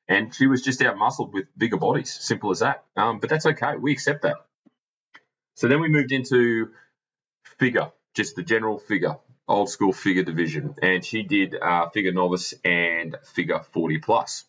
And 0.09 0.35
she 0.35 0.47
was 0.47 0.61
just 0.61 0.81
out 0.81 0.97
muscled 0.97 1.33
with 1.33 1.45
bigger 1.57 1.77
bodies, 1.77 2.13
simple 2.13 2.51
as 2.51 2.59
that. 2.59 2.83
Um, 2.95 3.19
but 3.19 3.29
that's 3.29 3.45
okay, 3.45 3.75
we 3.77 3.93
accept 3.93 4.23
that. 4.23 4.37
So 5.55 5.67
then 5.67 5.79
we 5.79 5.87
moved 5.87 6.11
into 6.11 6.71
figure, 7.57 7.91
just 8.15 8.35
the 8.35 8.43
general 8.43 8.77
figure, 8.77 9.17
old 9.47 9.69
school 9.69 9.93
figure 9.93 10.23
division, 10.23 10.75
and 10.81 11.03
she 11.03 11.23
did 11.23 11.55
uh, 11.55 11.89
figure 11.89 12.11
novice 12.11 12.53
and 12.63 13.15
figure 13.23 13.61
40 13.71 13.99
plus. 13.99 14.45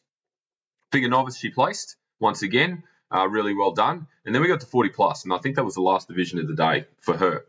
Figure 0.90 1.08
novice 1.08 1.36
she 1.36 1.50
placed 1.50 1.96
once 2.20 2.42
again, 2.42 2.82
uh, 3.14 3.28
really 3.28 3.54
well 3.54 3.72
done, 3.72 4.06
and 4.24 4.34
then 4.34 4.42
we 4.42 4.48
got 4.48 4.60
to 4.60 4.66
40 4.66 4.90
plus, 4.90 5.24
and 5.24 5.32
I 5.32 5.38
think 5.38 5.56
that 5.56 5.64
was 5.64 5.74
the 5.74 5.82
last 5.82 6.08
division 6.08 6.38
of 6.38 6.48
the 6.48 6.54
day 6.54 6.86
for 7.00 7.16
her. 7.16 7.44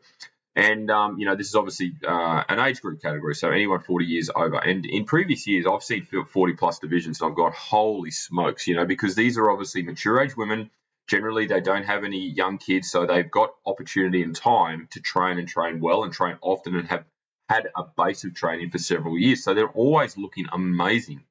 And 0.56 0.90
um, 0.92 1.20
you 1.20 1.26
know, 1.26 1.36
this 1.36 1.48
is 1.48 1.56
obviously 1.56 1.94
uh, 2.06 2.44
an 2.50 2.60
age 2.60 2.82
group 2.82 3.02
category, 3.02 3.36
so 3.36 3.50
anyone 3.50 3.82
40 3.82 4.06
years 4.06 4.30
over. 4.36 4.58
And 4.58 4.86
in 4.86 5.06
previous 5.06 5.48
years, 5.48 5.66
I've 5.66 5.84
seen 5.84 6.06
40 6.06 6.54
plus 6.54 6.80
divisions, 6.80 7.22
and 7.22 7.30
I've 7.30 7.38
got 7.38 7.54
holy 7.54 8.12
smokes, 8.12 8.68
you 8.68 8.76
know, 8.76 8.86
because 8.86 9.16
these 9.16 9.38
are 9.38 9.50
obviously 9.50 9.84
mature 9.84 10.22
age 10.22 10.36
women 10.36 10.70
generally 11.10 11.48
they 11.48 11.60
don't 11.60 11.84
have 11.84 12.04
any 12.04 12.30
young 12.30 12.58
kids, 12.58 12.90
so 12.90 13.06
they've 13.06 13.30
got 13.30 13.54
opportunity 13.66 14.22
and 14.22 14.36
time 14.36 14.88
to 14.92 15.02
train 15.02 15.40
and 15.40 15.48
train 15.48 15.82
well 15.82 16.04
and 16.04 16.14
train 16.14 16.38
often 16.42 16.76
and 16.76 16.88
have 16.88 17.04
had 17.50 17.68
a 17.76 17.84
base 17.98 18.24
of 18.24 18.36
training 18.36 18.70
for 18.70 18.78
several 18.78 19.18
years. 19.18 19.44
So 19.44 19.54
they're 19.54 19.68
always 19.68 20.16
looking 20.16 20.46
amazing. 20.52 21.24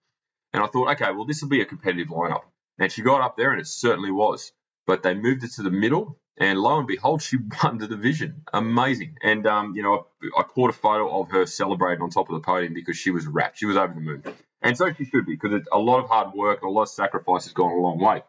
And 0.52 0.62
I 0.62 0.66
thought, 0.66 0.90
okay, 0.92 1.12
well, 1.12 1.24
this 1.24 1.40
will 1.40 1.48
be 1.48 1.60
a 1.60 1.64
competitive 1.64 2.08
lineup. 2.08 2.42
And 2.78 2.92
she 2.92 3.02
got 3.02 3.20
up 3.22 3.36
there, 3.36 3.52
and 3.52 3.60
it 3.60 3.66
certainly 3.66 4.10
was. 4.10 4.52
But 4.86 5.02
they 5.02 5.14
moved 5.14 5.44
it 5.44 5.52
to 5.52 5.62
the 5.62 5.70
middle, 5.70 6.18
and 6.38 6.58
lo 6.58 6.78
and 6.78 6.86
behold, 6.86 7.22
she 7.22 7.38
won 7.62 7.78
the 7.78 7.88
division. 7.88 8.44
Amazing. 8.52 9.16
And, 9.22 9.46
um, 9.46 9.74
you 9.76 9.82
know, 9.82 10.06
I, 10.22 10.40
I, 10.40 10.42
caught 10.44 10.70
a 10.70 10.74
photo 10.74 11.20
of 11.20 11.30
her 11.30 11.46
celebrating 11.46 12.02
on 12.02 12.10
top 12.10 12.28
of 12.30 12.34
the 12.34 12.40
podium 12.40 12.74
because 12.74 12.96
she 12.96 13.10
was 13.10 13.26
wrapped. 13.26 13.58
She 13.58 13.66
was 13.66 13.76
over 13.76 13.92
the 13.94 14.00
moon. 14.00 14.22
And 14.62 14.76
so 14.76 14.92
she 14.92 15.04
should 15.04 15.26
be, 15.26 15.36
because 15.40 15.66
a 15.72 15.78
lot 15.78 16.00
of 16.02 16.08
hard 16.08 16.34
work, 16.34 16.62
a 16.62 16.68
lot 16.68 16.82
of 16.82 16.88
sacrifice 16.88 17.44
has 17.44 17.52
gone 17.52 17.72
a 17.72 17.80
long 17.80 17.98
way. 18.00 18.22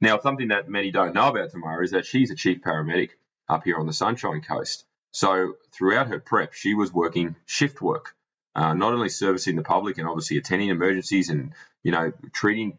Now, 0.00 0.18
something 0.20 0.48
that 0.48 0.68
many 0.68 0.90
don't 0.90 1.14
know 1.14 1.28
about 1.28 1.50
Tamara 1.50 1.84
is 1.84 1.92
that 1.92 2.06
she's 2.06 2.30
a 2.30 2.34
chief 2.34 2.60
paramedic 2.62 3.10
up 3.48 3.64
here 3.64 3.78
on 3.78 3.86
the 3.86 3.92
Sunshine 3.92 4.42
Coast. 4.42 4.84
So 5.12 5.54
throughout 5.72 6.08
her 6.08 6.20
prep, 6.20 6.54
she 6.54 6.74
was 6.74 6.92
working 6.92 7.36
shift 7.46 7.80
work. 7.82 8.14
uh, 8.54 8.74
not 8.74 8.92
only 8.92 9.08
servicing 9.08 9.56
the 9.56 9.62
public 9.62 9.98
and 9.98 10.06
obviously 10.08 10.36
attending 10.38 10.68
emergencies 10.68 11.30
and 11.30 11.52
you 11.82 11.92
know 11.92 12.12
treating 12.32 12.78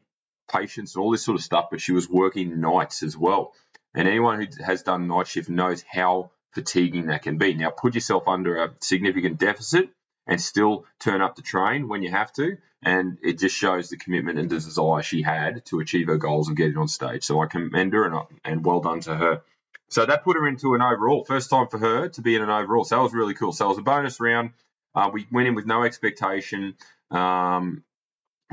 patients 0.54 0.96
and 0.96 1.04
all 1.04 1.12
this 1.12 1.24
sort 1.24 1.38
of 1.38 1.44
stuff, 1.44 1.68
but 1.72 1.82
she 1.82 1.92
was 1.92 2.10
working 2.10 2.62
nights 2.62 3.04
as 3.04 3.18
well. 3.18 3.54
And 3.96 4.08
anyone 4.08 4.42
who 4.42 4.64
has 4.64 4.84
done 4.84 5.08
night 5.08 5.28
shift 5.28 5.50
knows 5.50 5.84
how 5.88 6.32
fatiguing 6.54 7.08
that 7.08 7.24
can 7.24 7.38
be. 7.38 7.54
Now, 7.56 7.72
put 7.72 7.96
yourself 7.96 8.28
under 8.28 8.64
a 8.64 8.74
significant 8.80 9.40
deficit 9.40 9.90
and 10.28 10.42
still 10.42 10.86
turn 11.00 11.22
up 11.22 11.36
to 11.36 11.42
train 11.42 11.88
when 11.88 12.04
you 12.04 12.12
have 12.12 12.32
to. 12.34 12.58
And 12.82 13.18
it 13.24 13.40
just 13.40 13.56
shows 13.56 13.90
the 13.90 13.98
commitment 13.98 14.40
and 14.40 14.50
the 14.50 14.56
desire 14.56 15.02
she 15.02 15.22
had 15.22 15.66
to 15.66 15.80
achieve 15.80 16.08
her 16.08 16.18
goals 16.18 16.48
and 16.48 16.58
getting 16.58 16.78
on 16.78 16.88
stage. 16.88 17.24
So 17.24 17.42
I 17.42 17.48
commend 17.48 17.94
her 17.94 18.06
and, 18.06 18.16
and 18.44 18.66
well 18.66 18.82
done 18.82 19.00
to 19.02 19.16
her. 19.16 19.42
So 19.90 20.06
that 20.06 20.24
put 20.24 20.38
her 20.38 20.48
into 20.48 20.74
an 20.76 20.82
overall. 20.82 21.24
First 21.24 21.50
time 21.50 21.68
for 21.68 21.78
her 21.78 22.10
to 22.10 22.22
be 22.22 22.36
in 22.36 22.42
an 22.42 22.50
overall. 22.50 22.84
So 22.84 22.96
that 22.96 23.04
was 23.04 23.14
really 23.14 23.36
cool. 23.36 23.54
So 23.54 23.66
it 23.66 23.70
was 23.70 23.78
a 23.78 23.84
bonus 23.84 24.20
round. 24.20 24.52
Uh, 24.96 25.10
we 25.14 25.28
went 25.32 25.48
in 25.48 25.56
with 25.56 25.66
no 25.66 25.84
expectation. 25.84 26.76
Um, 27.10 27.84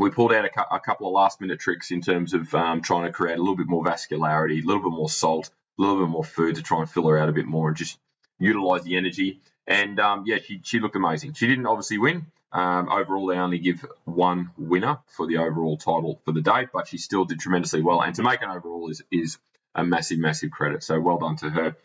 we 0.01 0.11
pulled 0.11 0.33
out 0.33 0.45
a, 0.45 0.49
cu- 0.49 0.75
a, 0.75 0.81
couple 0.81 1.07
of 1.07 1.13
last 1.13 1.41
minute 1.41 1.61
tricks 1.61 1.91
in 1.91 2.01
terms 2.01 2.33
of 2.33 2.55
um, 2.55 2.81
trying 2.81 3.05
to 3.05 3.13
create 3.13 3.37
a 3.39 3.41
little 3.41 3.57
bit 3.57 3.69
more 3.69 3.85
vascularity, 3.85 4.63
a 4.63 4.67
little 4.67 4.83
bit 4.83 4.93
more 4.93 5.11
salt, 5.11 5.51
a 5.79 5.83
little 5.83 5.99
bit 5.99 6.09
more 6.09 6.25
food 6.25 6.57
to 6.57 6.63
try 6.63 6.81
and 6.81 6.91
fill 6.91 7.09
her 7.09 7.19
out 7.19 7.29
a 7.29 7.33
bit 7.33 7.47
more 7.47 7.69
and 7.69 7.77
just 7.77 7.99
utilize 8.39 8.83
the 8.83 8.97
energy. 8.97 9.41
And 9.67 10.01
um, 10.01 10.25
yeah, 10.27 10.39
she, 10.43 10.61
she 10.65 10.81
looked 10.81 10.97
amazing. 10.97 11.35
She 11.35 11.47
didn't 11.47 11.67
obviously 11.67 11.99
win. 11.99 12.27
Um, 12.53 12.89
overall, 12.89 13.27
they 13.27 13.37
only 13.37 13.59
give 13.59 13.85
one 14.05 14.51
winner 14.59 14.99
for 15.07 15.27
the 15.27 15.37
overall 15.37 15.77
title 15.77 16.21
for 16.25 16.33
the 16.33 16.41
day, 16.41 16.67
but 16.73 16.89
she 16.89 16.99
still 16.99 17.25
did 17.25 17.39
tremendously 17.39 17.83
well. 17.83 18.03
And 18.03 18.15
to 18.17 18.23
make 18.23 18.43
an 18.43 18.51
overall 18.51 18.91
is, 18.91 19.03
is 19.13 19.39
a 19.75 19.85
massive, 19.85 20.19
massive 20.19 20.51
credit. 20.51 20.83
So 20.83 20.99
well 20.99 21.19
done 21.19 21.37
to 21.37 21.51
her. 21.51 21.77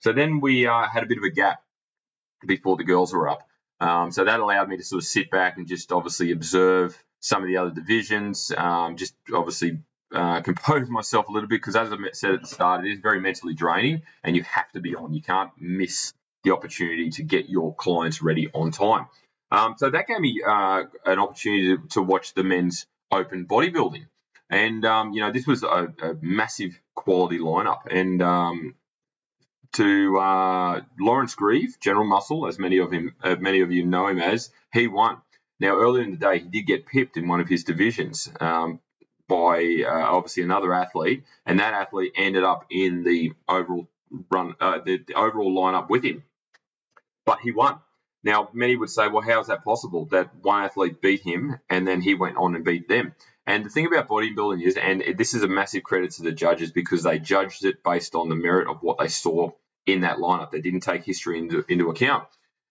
So 0.00 0.12
then 0.12 0.40
we 0.40 0.66
uh, 0.66 0.86
had 0.86 1.02
a 1.02 1.06
bit 1.06 1.18
of 1.18 1.24
a 1.24 1.30
gap 1.30 1.62
before 2.46 2.76
the 2.76 2.84
girls 2.84 3.12
were 3.12 3.28
up. 3.28 3.46
Um, 3.80 4.12
so 4.12 4.24
that 4.24 4.40
allowed 4.40 4.68
me 4.68 4.76
to 4.76 4.84
sort 4.84 5.02
of 5.02 5.06
sit 5.06 5.30
back 5.30 5.58
and 5.58 5.66
just 5.66 5.92
obviously 5.92 6.30
observe 6.30 6.96
some 7.24 7.42
of 7.42 7.48
the 7.48 7.56
other 7.56 7.70
divisions, 7.70 8.52
um, 8.54 8.98
just 8.98 9.14
obviously 9.32 9.78
uh, 10.14 10.42
compose 10.42 10.88
myself 10.90 11.26
a 11.28 11.32
little 11.32 11.48
bit 11.48 11.56
because, 11.56 11.74
as 11.74 11.90
I 11.90 11.96
said 12.12 12.34
at 12.34 12.42
the 12.42 12.46
start, 12.46 12.84
it 12.84 12.92
is 12.92 12.98
very 12.98 13.18
mentally 13.18 13.54
draining 13.54 14.02
and 14.22 14.36
you 14.36 14.42
have 14.42 14.70
to 14.72 14.80
be 14.80 14.94
on. 14.94 15.14
You 15.14 15.22
can't 15.22 15.50
miss 15.58 16.12
the 16.42 16.50
opportunity 16.50 17.08
to 17.10 17.22
get 17.22 17.48
your 17.48 17.74
clients 17.74 18.20
ready 18.20 18.50
on 18.52 18.72
time. 18.72 19.06
Um, 19.50 19.74
so 19.78 19.88
that 19.88 20.06
gave 20.06 20.20
me 20.20 20.42
uh, 20.46 20.82
an 21.06 21.18
opportunity 21.18 21.76
to, 21.76 21.88
to, 21.92 22.02
watch 22.02 22.34
the 22.34 22.44
men's 22.44 22.84
open 23.10 23.46
bodybuilding. 23.46 24.04
And, 24.50 24.84
um, 24.84 25.14
you 25.14 25.20
know, 25.20 25.32
this 25.32 25.46
was 25.46 25.62
a, 25.62 25.94
a 26.02 26.16
massive 26.20 26.78
quality 26.94 27.38
lineup. 27.38 27.86
And 27.90 28.20
um, 28.20 28.74
to 29.72 30.18
uh, 30.18 30.80
Lawrence 31.00 31.34
Grieve, 31.34 31.76
General 31.80 32.04
Muscle, 32.04 32.46
as 32.46 32.58
many 32.58 32.78
of 32.78 32.92
him, 32.92 33.14
uh, 33.22 33.36
many 33.40 33.62
of 33.62 33.72
you 33.72 33.86
know 33.86 34.08
him 34.08 34.18
as, 34.18 34.50
he 34.74 34.88
won. 34.88 35.22
Now, 35.60 35.76
earlier 35.76 36.02
in 36.02 36.10
the 36.10 36.16
day, 36.16 36.40
he 36.40 36.48
did 36.48 36.66
get 36.66 36.86
pipped 36.86 37.16
in 37.16 37.28
one 37.28 37.40
of 37.40 37.48
his 37.48 37.64
divisions 37.64 38.28
um, 38.40 38.80
by 39.28 39.84
uh, 39.86 39.90
obviously 39.90 40.42
another 40.42 40.74
athlete, 40.74 41.24
and 41.46 41.60
that 41.60 41.74
athlete 41.74 42.12
ended 42.16 42.44
up 42.44 42.66
in 42.70 43.04
the 43.04 43.32
overall 43.48 43.88
run, 44.30 44.54
uh, 44.60 44.80
the, 44.84 44.98
the, 45.06 45.14
overall 45.14 45.54
lineup 45.54 45.88
with 45.88 46.04
him. 46.04 46.24
But 47.24 47.40
he 47.40 47.52
won. 47.52 47.78
Now, 48.22 48.48
many 48.52 48.76
would 48.76 48.90
say, 48.90 49.08
well, 49.08 49.22
how 49.22 49.40
is 49.40 49.48
that 49.48 49.64
possible 49.64 50.06
that 50.06 50.34
one 50.42 50.64
athlete 50.64 51.00
beat 51.00 51.20
him 51.20 51.58
and 51.68 51.86
then 51.86 52.00
he 52.00 52.14
went 52.14 52.36
on 52.36 52.54
and 52.54 52.64
beat 52.64 52.88
them? 52.88 53.14
And 53.46 53.64
the 53.64 53.70
thing 53.70 53.86
about 53.86 54.08
bodybuilding 54.08 54.62
is, 54.62 54.76
and 54.76 55.02
this 55.18 55.34
is 55.34 55.42
a 55.42 55.48
massive 55.48 55.82
credit 55.82 56.12
to 56.12 56.22
the 56.22 56.32
judges 56.32 56.70
because 56.72 57.02
they 57.02 57.18
judged 57.18 57.64
it 57.66 57.84
based 57.84 58.14
on 58.14 58.30
the 58.30 58.34
merit 58.34 58.68
of 58.68 58.82
what 58.82 58.98
they 58.98 59.08
saw 59.08 59.50
in 59.84 60.00
that 60.00 60.16
lineup. 60.16 60.50
They 60.50 60.62
didn't 60.62 60.80
take 60.80 61.04
history 61.04 61.38
into, 61.38 61.64
into 61.68 61.90
account. 61.90 62.24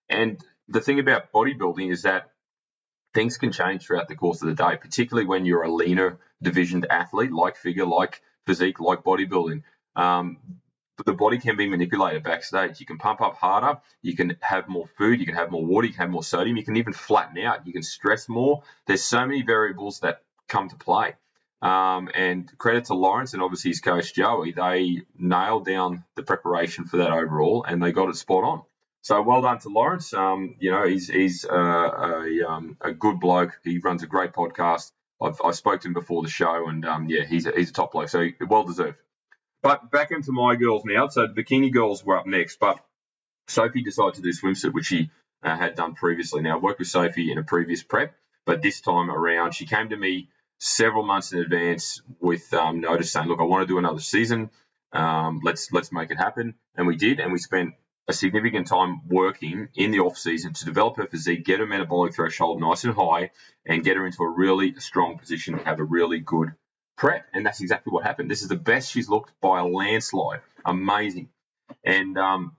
And 0.10 0.44
the 0.68 0.82
thing 0.82 1.00
about 1.00 1.32
bodybuilding 1.32 1.92
is 1.92 2.04
that 2.04 2.32
things 3.14 3.38
can 3.38 3.52
change 3.52 3.86
throughout 3.86 4.08
the 4.08 4.16
course 4.16 4.42
of 4.42 4.48
the 4.48 4.56
day, 4.56 4.78
particularly 4.80 5.28
when 5.28 5.46
you're 5.46 5.64
a 5.64 5.72
leaner 5.72 6.18
divisioned 6.42 6.86
athlete, 6.90 7.32
like 7.32 7.56
figure, 7.58 7.86
like 7.86 8.22
physique, 8.46 8.80
like 8.80 9.04
bodybuilding. 9.04 9.64
Um, 9.96 10.38
the 11.06 11.14
body 11.14 11.40
can 11.40 11.58
be 11.58 11.68
manipulated 11.68 12.24
backstage. 12.24 12.80
You 12.80 12.86
can 12.86 12.98
pump 12.98 13.22
up 13.22 13.36
harder. 13.36 13.80
You 14.02 14.16
can 14.16 14.38
have 14.42 14.68
more 14.68 14.88
food. 14.98 15.20
You 15.20 15.26
can 15.26 15.36
have 15.36 15.52
more 15.52 15.66
water. 15.66 15.88
You 15.88 15.94
can 15.94 16.02
have 16.02 16.10
more 16.10 16.24
sodium. 16.24 16.56
You 16.58 16.64
can 16.64 16.78
even 16.78 16.94
flatten 16.94 17.44
out. 17.44 17.66
You 17.66 17.74
can 17.74 17.84
stress 17.84 18.30
more. 18.30 18.64
There's 18.86 19.04
so 19.04 19.26
many 19.26 19.42
variables 19.42 20.02
that 20.02 20.22
come 20.48 20.70
to 20.70 20.76
play. 20.76 21.16
Um, 21.62 22.10
and 22.14 22.52
credit 22.58 22.86
to 22.86 22.94
Lawrence 22.94 23.34
and 23.34 23.42
obviously 23.42 23.72
his 23.72 23.80
coach 23.80 24.14
Joey. 24.14 24.52
They 24.52 25.04
nailed 25.18 25.66
down 25.66 26.04
the 26.16 26.24
preparation 26.24 26.86
for 26.86 26.98
that 26.98 27.12
overall, 27.12 27.64
and 27.64 27.82
they 27.82 27.92
got 27.92 28.10
it 28.10 28.18
spot 28.18 28.44
on. 28.44 28.62
So 29.04 29.22
well 29.22 29.42
done 29.42 29.60
to 29.60 29.70
Lawrence. 29.70 30.14
Um, 30.14 30.56
you 30.60 30.72
know, 30.72 30.88
he's 30.88 31.10
he's 31.10 31.44
uh, 31.44 31.54
a, 31.54 32.50
um, 32.50 32.78
a 32.80 32.94
good 32.94 33.20
bloke. 33.20 33.60
He 33.64 33.80
runs 33.80 34.02
a 34.02 34.08
great 34.08 34.32
podcast. 34.32 34.94
I've 35.22 35.42
I 35.44 35.52
spoke 35.52 35.82
to 35.82 35.90
him 35.90 35.94
before 35.94 36.24
the 36.24 36.30
show, 36.30 36.70
and 36.70 36.86
um, 36.86 37.10
yeah, 37.10 37.26
he's 37.26 37.46
a, 37.46 37.52
he's 37.52 37.70
a 37.70 37.74
top 37.74 37.92
bloke. 37.92 38.08
So 38.08 38.26
well 38.48 38.64
deserved. 38.64 38.98
But 39.62 39.92
back 39.92 40.12
into 40.12 40.32
my 40.32 40.56
girls 40.56 40.84
now. 40.86 41.10
So 41.10 41.28
the 41.28 41.34
bikini 41.34 41.72
girls 41.72 42.04
were 42.04 42.18
up 42.18 42.26
next, 42.26 42.60
but 42.62 42.80
Sophie 43.50 43.84
decided 43.84 44.16
to 44.16 44.22
do 44.22 44.30
swimsuit, 44.30 44.74
which 44.74 44.86
she 44.86 45.12
uh, 45.44 45.58
had 45.58 45.76
done 45.76 45.96
previously. 45.96 46.42
Now 46.42 46.56
I 46.56 46.62
worked 46.62 46.80
with 46.80 46.88
Sophie 46.88 47.30
in 47.30 47.38
a 47.38 47.44
previous 47.44 47.84
prep, 47.84 48.16
but 48.46 48.62
this 48.62 48.80
time 48.80 49.12
around 49.12 49.52
she 49.52 49.66
came 49.66 49.90
to 49.90 49.98
me 49.98 50.30
several 50.60 51.04
months 51.06 51.34
in 51.34 51.40
advance 51.40 52.02
with 52.22 52.54
um, 52.54 52.80
notice 52.80 53.12
saying, 53.12 53.28
"Look, 53.28 53.42
I 53.42 53.44
want 53.44 53.68
to 53.68 53.74
do 53.74 53.80
another 53.80 54.00
season. 54.00 54.50
Um, 54.94 55.42
let's 55.44 55.74
let's 55.74 55.92
make 55.92 56.10
it 56.10 56.18
happen." 56.18 56.56
And 56.78 56.88
we 56.88 56.96
did, 56.96 57.20
and 57.20 57.34
we 57.34 57.40
spent 57.40 57.74
a 58.08 58.14
significant 58.14 58.68
time 58.68 59.02
working 59.08 59.70
in 59.76 59.92
the 59.92 60.00
off 60.00 60.18
season 60.18 60.54
to 60.54 60.66
develop 60.66 60.98
her 60.98 61.08
physique, 61.08 61.46
get 61.46 61.60
her 61.60 61.66
metabolic 61.66 62.14
threshold 62.14 62.60
nice 62.60 62.84
and 62.84 62.94
high, 62.94 63.32
and 63.66 63.84
get 63.84 63.96
her 63.96 64.06
into 64.06 64.24
a 64.24 64.30
really 64.30 64.76
strong 64.80 65.18
position 65.18 65.58
to 65.58 65.64
have 65.64 65.80
a 65.80 65.84
really 65.84 66.20
good 66.20 66.54
prep. 66.98 67.26
And 67.34 67.46
that's 67.46 67.62
exactly 67.62 67.92
what 67.92 68.04
happened. 68.04 68.30
This 68.30 68.42
is 68.42 68.50
the 68.50 68.56
best 68.56 68.92
she's 68.92 69.10
looked 69.10 69.32
by 69.42 69.60
a 69.60 69.66
landslide. 69.66 70.42
Amazing. 70.66 71.30
And 71.84 72.18
um, 72.18 72.58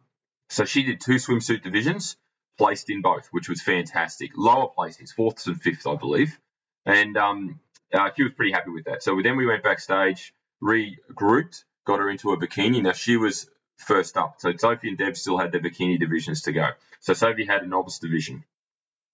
so 0.49 0.65
she 0.65 0.83
did 0.83 1.01
two 1.01 1.17
swimsuit 1.17 1.63
divisions, 1.63 2.17
placed 2.57 2.89
in 2.89 3.03
both, 3.03 3.29
which 3.31 3.49
was 3.49 3.61
fantastic. 3.61 4.33
Lower 4.37 4.71
placings, 4.77 5.11
fourth 5.11 5.47
and 5.47 5.61
fifth, 5.61 5.87
I 5.87 5.97
believe. 5.97 6.39
And 6.87 7.17
um, 7.17 7.61
uh, 7.93 8.11
she 8.17 8.23
was 8.23 8.33
pretty 8.33 8.53
happy 8.53 8.71
with 8.71 8.85
that. 8.85 9.03
So 9.03 9.21
then 9.23 9.37
we 9.37 9.47
went 9.47 9.63
backstage, 9.63 10.33
regrouped, 10.63 11.65
got 11.87 11.99
her 12.01 12.09
into 12.09 12.33
a 12.33 12.39
bikini. 12.39 12.83
Now 12.83 12.93
she 12.93 13.17
was 13.17 13.49
first 13.77 14.17
up. 14.17 14.37
So 14.39 14.53
Sophie 14.57 14.89
and 14.89 14.99
Deb 14.99 15.17
still 15.17 15.39
had 15.39 15.53
their 15.53 15.61
bikini 15.61 15.99
divisions 15.99 16.43
to 16.43 16.53
go. 16.53 16.71
So 17.01 17.15
Sophie 17.15 17.45
had 17.45 17.63
a 17.63 17.67
novice 17.67 17.99
division 17.99 18.45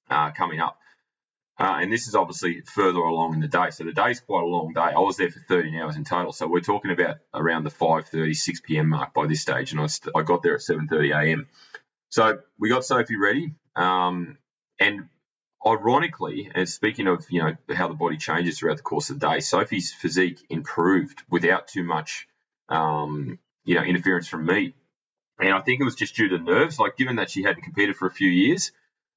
uh, 0.09 0.31
coming 0.33 0.61
up. 0.61 0.79
Uh, 1.59 1.81
and 1.83 1.93
this 1.93 2.09
is 2.09 2.15
obviously 2.15 2.63
further 2.63 3.01
along 3.01 3.35
in 3.35 3.41
the 3.41 3.49
day. 3.49 3.69
So 3.71 3.85
the 3.85 3.93
day's 3.93 4.21
quite 4.21 4.45
a 4.45 4.47
long 4.47 4.73
day. 4.73 4.81
I 4.81 4.99
was 4.99 5.19
there 5.19 5.31
for 5.31 5.41
13 5.41 5.75
hours 5.75 5.97
in 5.97 6.05
total. 6.05 6.33
So 6.33 6.47
we're 6.47 6.61
talking 6.61 6.91
about 6.91 7.17
around 7.35 7.65
the 7.65 7.71
5.30, 7.71 8.35
6 8.35 8.61
p.m. 8.61 8.89
mark 8.89 9.13
by 9.13 9.27
this 9.27 9.43
stage. 9.43 9.73
And 9.73 9.81
I, 9.81 9.87
st- 9.87 10.17
I 10.17 10.23
got 10.23 10.43
there 10.43 10.55
at 10.55 10.61
7.30 10.61 11.15
a.m. 11.15 11.49
So 12.09 12.39
we 12.59 12.71
got 12.71 12.87
Sophie 12.87 13.17
ready. 13.17 13.53
Um, 13.77 14.39
and 14.79 15.09
ironically, 15.65 16.51
and 16.55 16.67
speaking 16.67 17.07
of, 17.07 17.27
you 17.29 17.43
know, 17.43 17.75
how 17.75 17.89
the 17.89 17.95
body 17.95 18.17
changes 18.17 18.59
throughout 18.59 18.79
the 18.79 18.83
course 18.83 19.11
of 19.11 19.21
the 19.21 19.29
day, 19.29 19.41
Sophie's 19.41 19.93
physique 19.93 20.39
improved 20.49 21.23
without 21.29 21.69
too 21.69 21.85
much 21.85 22.27
um, 22.71 23.39
you 23.65 23.75
know, 23.75 23.83
interference 23.83 24.29
from 24.29 24.47
me. 24.47 24.75
And 25.39 25.53
I 25.53 25.61
think 25.61 25.81
it 25.81 25.85
was 25.85 25.95
just 25.95 26.17
due 26.17 26.29
to 26.29 26.39
nerves. 26.39 26.79
Like, 26.79 26.97
given 26.97 27.17
that 27.17 27.31
she 27.31 27.43
hadn't 27.43 27.63
competed 27.63 27.97
for 27.97 28.07
a 28.07 28.13
few 28.13 28.29
years, 28.29 28.73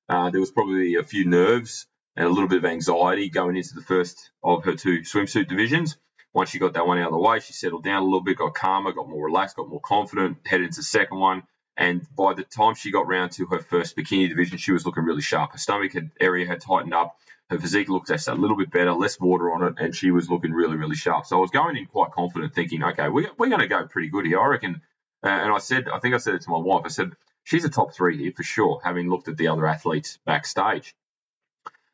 uh, 0.10 0.30
there 0.30 0.40
was 0.40 0.52
probably 0.52 0.96
a 0.96 1.04
few 1.04 1.26
nerves 1.26 1.86
and 2.16 2.26
a 2.26 2.30
little 2.30 2.48
bit 2.48 2.60
of 2.60 2.66
anxiety 2.66 3.30
going 3.30 3.58
into 3.58 3.76
the 3.76 3.82
first 3.82 4.32
of 4.44 4.64
her 4.66 4.76
two 4.76 5.00
swimsuit 5.00 5.48
divisions. 5.48 5.98
Once 6.34 6.50
she 6.50 6.60
got 6.60 6.74
that 6.74 6.88
one 6.88 6.98
out 6.98 7.08
of 7.08 7.14
the 7.14 7.20
way, 7.20 7.40
she 7.40 7.54
settled 7.54 7.84
down 7.84 8.02
a 8.02 8.06
little 8.06 8.24
bit, 8.24 8.38
got 8.38 8.56
calmer, 8.56 8.92
got 8.92 9.10
more 9.10 9.26
relaxed, 9.26 9.56
got 9.56 9.70
more 9.70 9.82
confident, 9.82 10.38
headed 10.46 10.68
into 10.68 10.78
the 10.78 10.84
second 10.84 11.20
one. 11.20 11.44
And 11.76 12.06
by 12.16 12.34
the 12.34 12.44
time 12.44 12.76
she 12.76 12.92
got 12.92 13.08
round 13.08 13.32
to 13.34 13.48
her 13.48 13.60
first 13.60 13.96
bikini 13.98 14.30
division, 14.30 14.58
she 14.58 14.72
was 14.72 14.86
looking 14.86 15.04
really 15.04 15.22
sharp. 15.22 15.54
Her 15.54 15.58
stomach 15.58 15.94
had, 15.94 16.12
area 16.20 16.46
had 16.46 16.62
tightened 16.62 16.94
up. 16.94 17.18
Her 17.50 17.60
physique 17.60 17.90
looked 17.90 18.10
a 18.10 18.36
little 18.36 18.58
bit 18.58 18.72
better, 18.72 18.94
less 18.94 19.20
water 19.20 19.52
on 19.52 19.64
it, 19.64 19.76
and 19.78 19.96
she 19.96 20.12
was 20.12 20.30
looking 20.30 20.52
really, 20.52 20.78
really 20.78 20.96
sharp. 20.96 21.26
So 21.26 21.38
I 21.38 21.42
was 21.42 21.52
going 21.52 21.76
in 21.76 21.86
quite 21.88 22.12
confident, 22.12 22.54
thinking, 22.54 22.84
okay, 22.84 23.10
we, 23.10 23.28
we're 23.38 23.50
going 23.50 23.60
to 23.60 23.68
go 23.68 23.86
pretty 23.86 24.10
good 24.10 24.26
here. 24.26 24.40
I 24.40 24.48
reckon. 24.48 24.82
Uh, 25.24 25.30
and 25.30 25.54
I 25.54 25.58
said, 25.60 25.88
I 25.88 26.00
think 26.00 26.14
I 26.16 26.18
said 26.18 26.36
it 26.36 26.42
to 26.44 26.50
my 26.50 26.58
wife. 26.58 26.84
I 26.86 26.90
said, 26.90 27.12
she's 27.44 27.66
a 27.66 27.70
top 27.70 27.94
three 27.94 28.18
here 28.18 28.34
for 28.36 28.44
sure, 28.44 28.82
having 28.84 29.10
looked 29.10 29.28
at 29.28 29.38
the 29.38 29.48
other 29.48 29.68
athletes 29.68 30.20
backstage. 30.26 30.96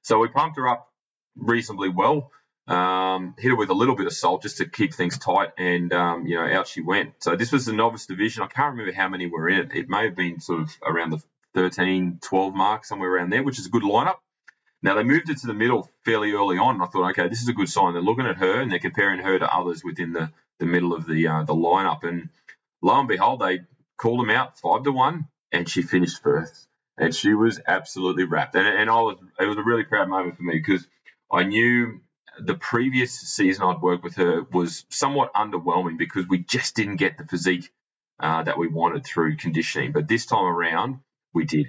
So 0.02 0.20
we 0.20 0.28
pumped 0.30 0.58
her 0.58 0.68
up 0.68 0.90
reasonably 1.36 1.90
well. 1.90 2.32
Um, 2.70 3.36
hit 3.40 3.50
her 3.50 3.58
with 3.58 3.72
a 3.72 3.76
little 3.76 3.96
bit 3.98 4.08
of 4.08 4.14
salt 4.14 4.44
just 4.44 4.60
to 4.60 4.70
keep 4.70 4.94
things 4.96 5.20
tight, 5.20 5.52
and 5.60 5.94
um, 5.94 6.28
you 6.28 6.38
know, 6.38 6.48
out 6.48 6.68
she 6.68 6.82
went. 6.82 7.16
So 7.20 7.36
this 7.36 7.52
was 7.52 7.66
the 7.68 7.74
novice 7.74 8.08
division. 8.08 8.44
I 8.44 8.48
can't 8.48 8.74
remember 8.74 8.94
how 8.94 9.10
many 9.10 9.28
were 9.28 9.50
in 9.50 9.60
it. 9.60 9.72
It 9.76 9.90
may 9.90 10.06
have 10.06 10.16
been 10.16 10.42
sort 10.42 10.62
of 10.62 10.78
around 10.86 11.12
the 11.12 11.20
13, 11.56 12.20
12 12.22 12.54
mark, 12.56 12.86
somewhere 12.86 13.12
around 13.12 13.32
there, 13.32 13.44
which 13.44 13.60
is 13.60 13.68
a 13.68 13.72
good 13.72 13.84
lineup. 13.84 14.18
Now 14.84 14.96
they 14.96 15.04
moved 15.04 15.30
it 15.30 15.40
to 15.40 15.48
the 15.48 15.56
middle 15.56 15.92
fairly 16.06 16.32
early 16.34 16.58
on. 16.58 16.76
And 16.76 16.84
I 16.84 16.88
thought, 16.88 17.10
okay, 17.12 17.28
this 17.30 17.42
is 17.42 17.50
a 17.50 17.54
good 17.54 17.70
sign. 17.70 17.94
They're 17.94 18.04
looking 18.04 18.28
at 18.28 18.38
her 18.38 18.62
and 18.62 18.72
they're 18.72 18.80
comparing 18.80 19.20
her 19.22 19.40
to 19.40 19.54
others 19.56 19.84
within 19.84 20.14
the, 20.14 20.32
the 20.60 20.68
middle 20.68 20.94
of 20.94 21.08
the 21.08 21.28
uh, 21.28 21.44
the 21.44 21.56
lineup. 21.56 22.04
And 22.04 22.30
lo 22.84 23.00
and 23.00 23.10
behold, 23.10 23.42
they 23.42 23.62
called 23.98 24.22
them 24.22 24.32
out 24.32 24.60
five 24.60 24.84
to 24.86 24.92
one, 24.94 25.28
and 25.52 25.70
she 25.70 25.82
finished 25.84 26.24
first. 26.24 26.68
and 26.98 27.16
she 27.16 27.34
was 27.36 27.62
absolutely 27.68 28.26
wrapped. 28.26 28.56
And, 28.56 28.68
and 28.68 28.90
I 28.90 29.02
was 29.02 29.18
it 29.40 29.48
was 29.48 29.58
a 29.58 29.64
really 29.64 29.86
proud 29.86 30.10
moment 30.10 30.38
for 30.38 30.44
me 30.44 30.56
because 30.56 30.88
I 31.32 31.44
knew 31.44 32.02
the 32.46 32.56
previous 32.56 33.14
season 33.14 33.66
I'd 33.66 33.82
worked 33.82 34.04
with 34.04 34.16
her 34.16 34.44
was 34.52 34.86
somewhat 34.90 35.34
underwhelming 35.34 35.98
because 35.98 36.28
we 36.28 36.40
just 36.40 36.76
didn't 36.76 36.98
get 36.98 37.18
the 37.18 37.26
physique 37.26 37.72
uh, 38.20 38.44
that 38.44 38.58
we 38.58 38.68
wanted 38.68 39.06
through 39.06 39.38
conditioning. 39.38 39.94
But 39.94 40.08
this 40.08 40.26
time 40.28 40.46
around, 40.46 41.00
we 41.34 41.46
did. 41.46 41.68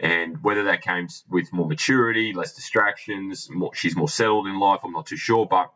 And 0.00 0.42
whether 0.42 0.64
that 0.64 0.82
came 0.82 1.08
with 1.30 1.52
more 1.52 1.68
maturity, 1.68 2.32
less 2.34 2.54
distractions, 2.54 3.48
more, 3.50 3.74
she's 3.74 3.96
more 3.96 4.08
settled 4.08 4.48
in 4.48 4.58
life, 4.60 4.80
I'm 4.84 4.92
not 4.92 5.06
too 5.06 5.16
sure, 5.16 5.46
but 5.46 5.72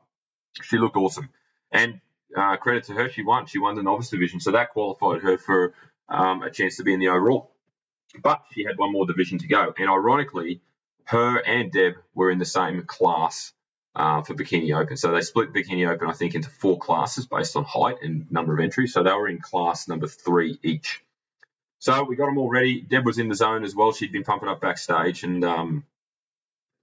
she 0.63 0.79
looked 0.79 0.97
awesome. 0.97 1.31
And 1.73 2.01
uh, 2.37 2.57
credit 2.59 2.85
to 2.85 2.95
her, 2.95 3.11
she 3.11 3.23
won. 3.23 3.47
She 3.47 3.59
won 3.59 3.77
the 3.77 3.83
novice 3.83 4.11
division, 4.11 4.41
so 4.41 4.53
that 4.53 4.71
qualified 4.73 5.23
her 5.23 5.39
for 5.39 5.75
um, 6.09 6.43
a 6.43 6.51
chance 6.51 6.77
to 6.79 6.85
be 6.85 6.95
in 6.95 7.01
the 7.01 7.09
overall. 7.09 7.53
But 8.23 8.43
she 8.53 8.65
had 8.65 8.79
one 8.79 8.93
more 8.93 9.07
division 9.07 9.39
to 9.41 9.49
go, 9.49 9.75
and 9.79 9.89
ironically, 9.91 10.63
her 11.07 11.39
and 11.39 11.73
Deb 11.73 11.95
were 12.15 12.31
in 12.31 12.39
the 12.39 12.47
same 12.47 12.85
class 12.85 13.53
uh, 13.97 14.23
for 14.23 14.35
Bikini 14.35 14.79
Open. 14.79 14.97
So 14.99 15.13
they 15.13 15.23
split 15.23 15.55
Bikini 15.55 15.89
Open, 15.89 16.09
I 16.09 16.13
think, 16.13 16.35
into 16.35 16.51
four 16.51 16.79
classes 16.79 17.27
based 17.27 17.57
on 17.57 17.65
height 17.65 17.97
and 18.03 18.31
number 18.31 18.53
of 18.53 18.61
entries. 18.61 18.93
So 18.93 19.03
they 19.03 19.11
were 19.11 19.29
in 19.29 19.41
class 19.41 19.89
number 19.89 20.07
three 20.07 20.59
each. 20.63 21.03
So 21.79 22.05
we 22.05 22.17
got 22.17 22.27
them 22.27 22.39
all 22.39 22.51
ready. 22.51 22.83
Deb 22.83 23.07
was 23.07 23.19
in 23.19 23.29
the 23.29 23.35
zone 23.35 23.65
as 23.65 23.75
well. 23.75 23.93
She'd 23.93 24.13
been 24.13 24.23
pumping 24.23 24.49
up 24.49 24.61
backstage, 24.61 25.25
and 25.25 25.43
um, 25.45 25.85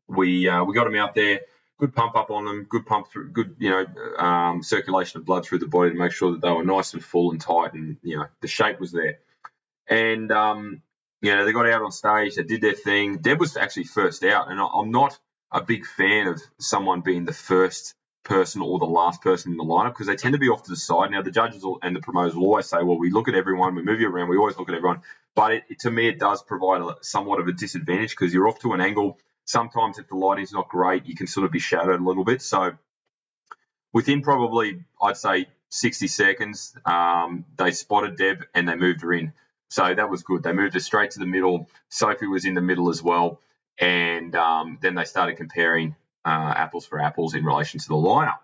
we 0.07 0.47
uh, 0.49 0.63
we 0.63 0.73
got 0.73 0.85
them 0.85 0.95
out 0.95 1.13
there. 1.13 1.41
Good 1.79 1.93
pump 1.93 2.15
up 2.15 2.31
on 2.31 2.45
them. 2.45 2.65
Good 2.67 2.85
pump 2.85 3.11
through. 3.11 3.29
Good 3.29 3.55
you 3.59 3.69
know 3.69 3.85
um, 4.17 4.63
circulation 4.63 5.19
of 5.19 5.25
blood 5.25 5.45
through 5.45 5.59
the 5.59 5.67
body 5.67 5.91
to 5.91 5.95
make 5.95 6.13
sure 6.13 6.31
that 6.31 6.41
they 6.41 6.51
were 6.51 6.63
nice 6.63 6.93
and 6.93 7.03
full 7.03 7.31
and 7.31 7.41
tight, 7.41 7.73
and 7.73 7.97
you 8.01 8.17
know 8.17 8.25
the 8.41 8.47
shape 8.47 8.79
was 8.79 8.91
there. 8.91 9.19
And 9.87 10.31
um, 10.31 10.81
you 11.21 11.35
know 11.35 11.45
they 11.45 11.51
got 11.51 11.69
out 11.69 11.83
on 11.83 11.91
stage. 11.91 12.35
They 12.35 12.43
did 12.43 12.61
their 12.61 12.73
thing. 12.73 13.17
Deb 13.17 13.39
was 13.39 13.57
actually 13.57 13.85
first 13.85 14.23
out, 14.23 14.49
and 14.49 14.59
I'm 14.59 14.91
not 14.91 15.19
a 15.53 15.61
big 15.61 15.85
fan 15.85 16.27
of 16.27 16.41
someone 16.57 17.01
being 17.01 17.25
the 17.25 17.33
first 17.33 17.95
person 18.23 18.61
or 18.61 18.79
the 18.79 18.85
last 18.85 19.21
person 19.21 19.51
in 19.51 19.57
the 19.57 19.63
lineup 19.63 19.89
because 19.89 20.07
they 20.07 20.15
tend 20.15 20.33
to 20.33 20.39
be 20.39 20.49
off 20.49 20.63
to 20.63 20.71
the 20.71 20.77
side. 20.77 21.11
Now, 21.11 21.21
the 21.21 21.31
judges 21.31 21.63
and 21.81 21.95
the 21.95 21.99
promoters 21.99 22.35
will 22.35 22.45
always 22.45 22.67
say, 22.67 22.77
well, 22.81 22.97
we 22.97 23.11
look 23.11 23.27
at 23.27 23.35
everyone, 23.35 23.75
we 23.75 23.83
move 23.83 23.99
you 23.99 24.09
around, 24.09 24.29
we 24.29 24.37
always 24.37 24.57
look 24.57 24.69
at 24.69 24.75
everyone. 24.75 25.01
But 25.35 25.53
it, 25.53 25.63
it, 25.69 25.79
to 25.81 25.91
me, 25.91 26.07
it 26.07 26.19
does 26.19 26.41
provide 26.41 26.81
a, 26.81 26.95
somewhat 27.01 27.39
of 27.39 27.47
a 27.47 27.53
disadvantage 27.53 28.11
because 28.11 28.33
you're 28.33 28.47
off 28.47 28.59
to 28.59 28.73
an 28.73 28.81
angle. 28.81 29.19
Sometimes, 29.45 29.99
if 29.99 30.07
the 30.07 30.15
lighting's 30.15 30.53
not 30.53 30.69
great, 30.69 31.05
you 31.05 31.15
can 31.15 31.27
sort 31.27 31.45
of 31.45 31.51
be 31.51 31.59
shadowed 31.59 31.99
a 31.99 32.03
little 32.03 32.23
bit. 32.23 32.41
So, 32.41 32.71
within 33.91 34.21
probably, 34.21 34.85
I'd 35.01 35.17
say, 35.17 35.47
60 35.69 36.07
seconds, 36.07 36.75
um, 36.85 37.45
they 37.57 37.71
spotted 37.71 38.15
Deb 38.15 38.45
and 38.53 38.69
they 38.69 38.75
moved 38.75 39.01
her 39.01 39.11
in. 39.11 39.33
So 39.69 39.91
that 39.91 40.07
was 40.07 40.21
good. 40.21 40.43
They 40.43 40.53
moved 40.53 40.75
her 40.75 40.79
straight 40.79 41.11
to 41.11 41.19
the 41.19 41.25
middle. 41.25 41.67
Sophie 41.89 42.27
was 42.27 42.45
in 42.45 42.53
the 42.53 42.61
middle 42.61 42.89
as 42.89 43.01
well 43.01 43.39
and 43.79 44.35
um, 44.35 44.77
then 44.81 44.95
they 44.95 45.05
started 45.05 45.37
comparing 45.37 45.95
uh, 46.25 46.53
apples 46.55 46.85
for 46.85 46.99
apples 46.99 47.35
in 47.35 47.43
relation 47.43 47.79
to 47.79 47.87
the 47.87 47.95
lineup. 47.95 48.39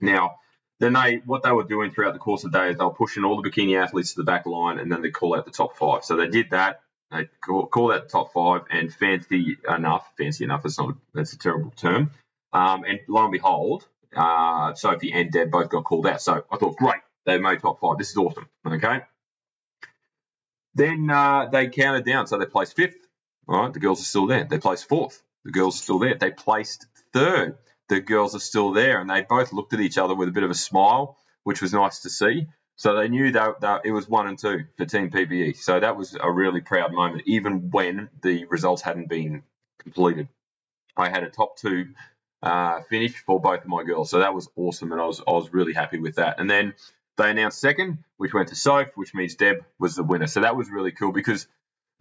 Now, 0.00 0.36
then 0.80 0.94
they 0.94 1.22
what 1.24 1.42
they 1.42 1.52
were 1.52 1.64
doing 1.64 1.92
throughout 1.92 2.12
the 2.12 2.18
course 2.18 2.44
of 2.44 2.52
the 2.52 2.58
day 2.58 2.70
is 2.70 2.78
they 2.78 2.84
were 2.84 2.90
pushing 2.90 3.24
all 3.24 3.40
the 3.40 3.48
bikini 3.48 3.80
athletes 3.80 4.14
to 4.14 4.20
the 4.20 4.24
back 4.24 4.46
line, 4.46 4.78
and 4.78 4.90
then 4.90 5.02
they 5.02 5.10
call 5.10 5.36
out 5.36 5.44
the 5.44 5.52
top 5.52 5.76
five. 5.76 6.04
So 6.04 6.16
they 6.16 6.28
did 6.28 6.50
that. 6.50 6.80
They 7.12 7.28
call, 7.44 7.66
call 7.66 7.92
out 7.92 8.04
the 8.04 8.08
top 8.08 8.32
five, 8.32 8.62
and 8.70 8.92
fancy 8.92 9.58
enough, 9.68 10.10
fancy 10.18 10.44
enough. 10.44 10.64
It's 10.64 10.78
not 10.78 10.96
that's 11.14 11.34
a 11.34 11.38
terrible 11.38 11.70
term. 11.76 12.10
Um, 12.52 12.84
and 12.84 13.00
lo 13.08 13.22
and 13.22 13.32
behold, 13.32 13.86
uh, 14.14 14.74
Sophie 14.74 15.12
and 15.12 15.30
Deb 15.30 15.50
both 15.50 15.68
got 15.68 15.84
called 15.84 16.06
out. 16.06 16.20
So 16.20 16.44
I 16.50 16.56
thought, 16.56 16.76
great, 16.76 17.00
they 17.26 17.38
made 17.38 17.60
top 17.60 17.80
five. 17.80 17.98
This 17.98 18.10
is 18.10 18.16
awesome. 18.16 18.48
Okay. 18.66 19.02
Then 20.74 21.10
uh, 21.10 21.46
they 21.46 21.68
counted 21.68 22.04
down, 22.04 22.26
so 22.26 22.38
they 22.38 22.46
placed 22.46 22.76
fifth, 22.76 23.01
all 23.48 23.62
right, 23.62 23.72
the 23.72 23.80
girls 23.80 24.00
are 24.00 24.04
still 24.04 24.26
there. 24.26 24.44
They 24.44 24.58
placed 24.58 24.88
fourth. 24.88 25.22
The 25.44 25.50
girls 25.52 25.78
are 25.78 25.82
still 25.82 25.98
there. 25.98 26.14
They 26.14 26.30
placed 26.30 26.86
third. 27.12 27.58
The 27.88 28.00
girls 28.00 28.34
are 28.34 28.40
still 28.40 28.72
there, 28.72 29.00
and 29.00 29.10
they 29.10 29.22
both 29.22 29.52
looked 29.52 29.72
at 29.72 29.80
each 29.80 29.98
other 29.98 30.14
with 30.14 30.28
a 30.28 30.32
bit 30.32 30.44
of 30.44 30.50
a 30.50 30.54
smile, 30.54 31.16
which 31.42 31.60
was 31.60 31.72
nice 31.72 32.00
to 32.00 32.10
see. 32.10 32.46
So 32.76 32.96
they 32.96 33.08
knew 33.08 33.32
that, 33.32 33.60
that 33.60 33.82
it 33.84 33.92
was 33.92 34.08
one 34.08 34.26
and 34.26 34.38
two 34.38 34.64
for 34.76 34.86
Team 34.86 35.10
PBE. 35.10 35.56
So 35.56 35.78
that 35.78 35.96
was 35.96 36.16
a 36.18 36.30
really 36.30 36.60
proud 36.60 36.92
moment, 36.92 37.24
even 37.26 37.70
when 37.70 38.08
the 38.22 38.46
results 38.46 38.82
hadn't 38.82 39.08
been 39.08 39.42
completed. 39.78 40.28
I 40.96 41.08
had 41.08 41.22
a 41.22 41.30
top 41.30 41.58
two 41.58 41.88
uh, 42.42 42.80
finish 42.88 43.14
for 43.24 43.40
both 43.40 43.62
of 43.62 43.68
my 43.68 43.82
girls, 43.82 44.10
so 44.10 44.20
that 44.20 44.34
was 44.34 44.48
awesome, 44.56 44.92
and 44.92 45.00
I 45.00 45.06
was 45.06 45.20
I 45.26 45.32
was 45.32 45.52
really 45.52 45.72
happy 45.72 45.98
with 45.98 46.16
that. 46.16 46.40
And 46.40 46.48
then 46.50 46.74
they 47.16 47.30
announced 47.30 47.60
second, 47.60 47.98
which 48.16 48.34
went 48.34 48.48
to 48.48 48.56
Soph, 48.56 48.88
which 48.94 49.14
means 49.14 49.34
Deb 49.34 49.64
was 49.78 49.94
the 49.94 50.02
winner. 50.02 50.26
So 50.26 50.40
that 50.40 50.56
was 50.56 50.70
really 50.70 50.92
cool 50.92 51.12
because 51.12 51.46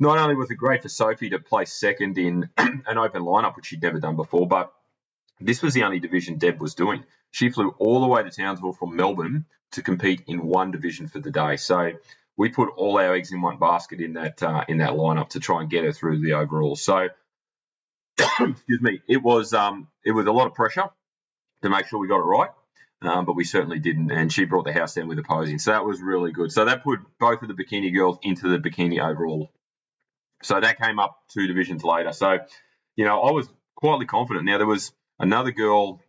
not 0.01 0.17
only 0.17 0.35
was 0.35 0.49
it 0.49 0.55
great 0.55 0.81
for 0.81 0.89
Sophie 0.89 1.29
to 1.29 1.39
place 1.39 1.71
second 1.71 2.17
in 2.17 2.49
an 2.57 2.97
open 2.97 3.21
lineup, 3.21 3.55
which 3.55 3.67
she'd 3.67 3.83
never 3.83 3.99
done 3.99 4.15
before, 4.15 4.47
but 4.47 4.73
this 5.39 5.61
was 5.61 5.75
the 5.75 5.83
only 5.83 5.99
division 5.99 6.39
Deb 6.39 6.59
was 6.59 6.73
doing. 6.73 7.03
She 7.29 7.51
flew 7.51 7.69
all 7.77 8.01
the 8.01 8.07
way 8.07 8.23
to 8.23 8.31
Townsville 8.31 8.73
from 8.73 8.95
Melbourne 8.95 9.45
to 9.73 9.83
compete 9.83 10.23
in 10.25 10.43
one 10.43 10.71
division 10.71 11.07
for 11.07 11.19
the 11.19 11.29
day. 11.29 11.55
So 11.57 11.91
we 12.35 12.49
put 12.49 12.69
all 12.75 12.97
our 12.97 13.13
eggs 13.13 13.31
in 13.31 13.41
one 13.43 13.59
basket 13.59 14.01
in 14.01 14.13
that 14.13 14.41
uh, 14.41 14.65
in 14.67 14.79
that 14.79 14.93
lineup 14.93 15.29
to 15.29 15.39
try 15.39 15.61
and 15.61 15.69
get 15.69 15.83
her 15.83 15.91
through 15.91 16.19
the 16.21 16.33
overall. 16.33 16.75
So 16.75 17.09
excuse 18.17 18.81
me, 18.81 19.01
it 19.07 19.21
was 19.21 19.53
um, 19.53 19.87
it 20.03 20.13
was 20.13 20.25
a 20.25 20.31
lot 20.31 20.47
of 20.47 20.55
pressure 20.55 20.89
to 21.61 21.69
make 21.69 21.85
sure 21.85 21.99
we 21.99 22.07
got 22.07 22.21
it 22.21 22.23
right. 22.23 22.49
Um, 23.03 23.25
but 23.25 23.35
we 23.35 23.43
certainly 23.43 23.79
didn't, 23.79 24.11
and 24.11 24.31
she 24.31 24.45
brought 24.45 24.65
the 24.65 24.73
house 24.73 24.93
down 24.93 25.07
with 25.07 25.17
the 25.17 25.23
posing, 25.23 25.57
so 25.57 25.71
that 25.71 25.85
was 25.85 25.99
really 26.01 26.31
good. 26.31 26.51
So 26.51 26.65
that 26.65 26.83
put 26.83 26.99
both 27.19 27.41
of 27.41 27.47
the 27.47 27.55
bikini 27.55 27.91
girls 27.91 28.19
into 28.21 28.47
the 28.47 28.57
bikini 28.59 28.99
overall 28.99 29.51
so 30.43 30.59
that 30.59 30.79
came 30.79 30.99
up 30.99 31.23
two 31.33 31.47
divisions 31.47 31.83
later. 31.83 32.13
So, 32.13 32.39
you 32.95 33.05
know, 33.05 33.21
I 33.21 33.31
was 33.31 33.47
quietly 33.75 34.05
confident. 34.05 34.45
Now, 34.45 34.57
there 34.57 34.67
was 34.67 34.93
another 35.19 35.51
girl 35.51 36.01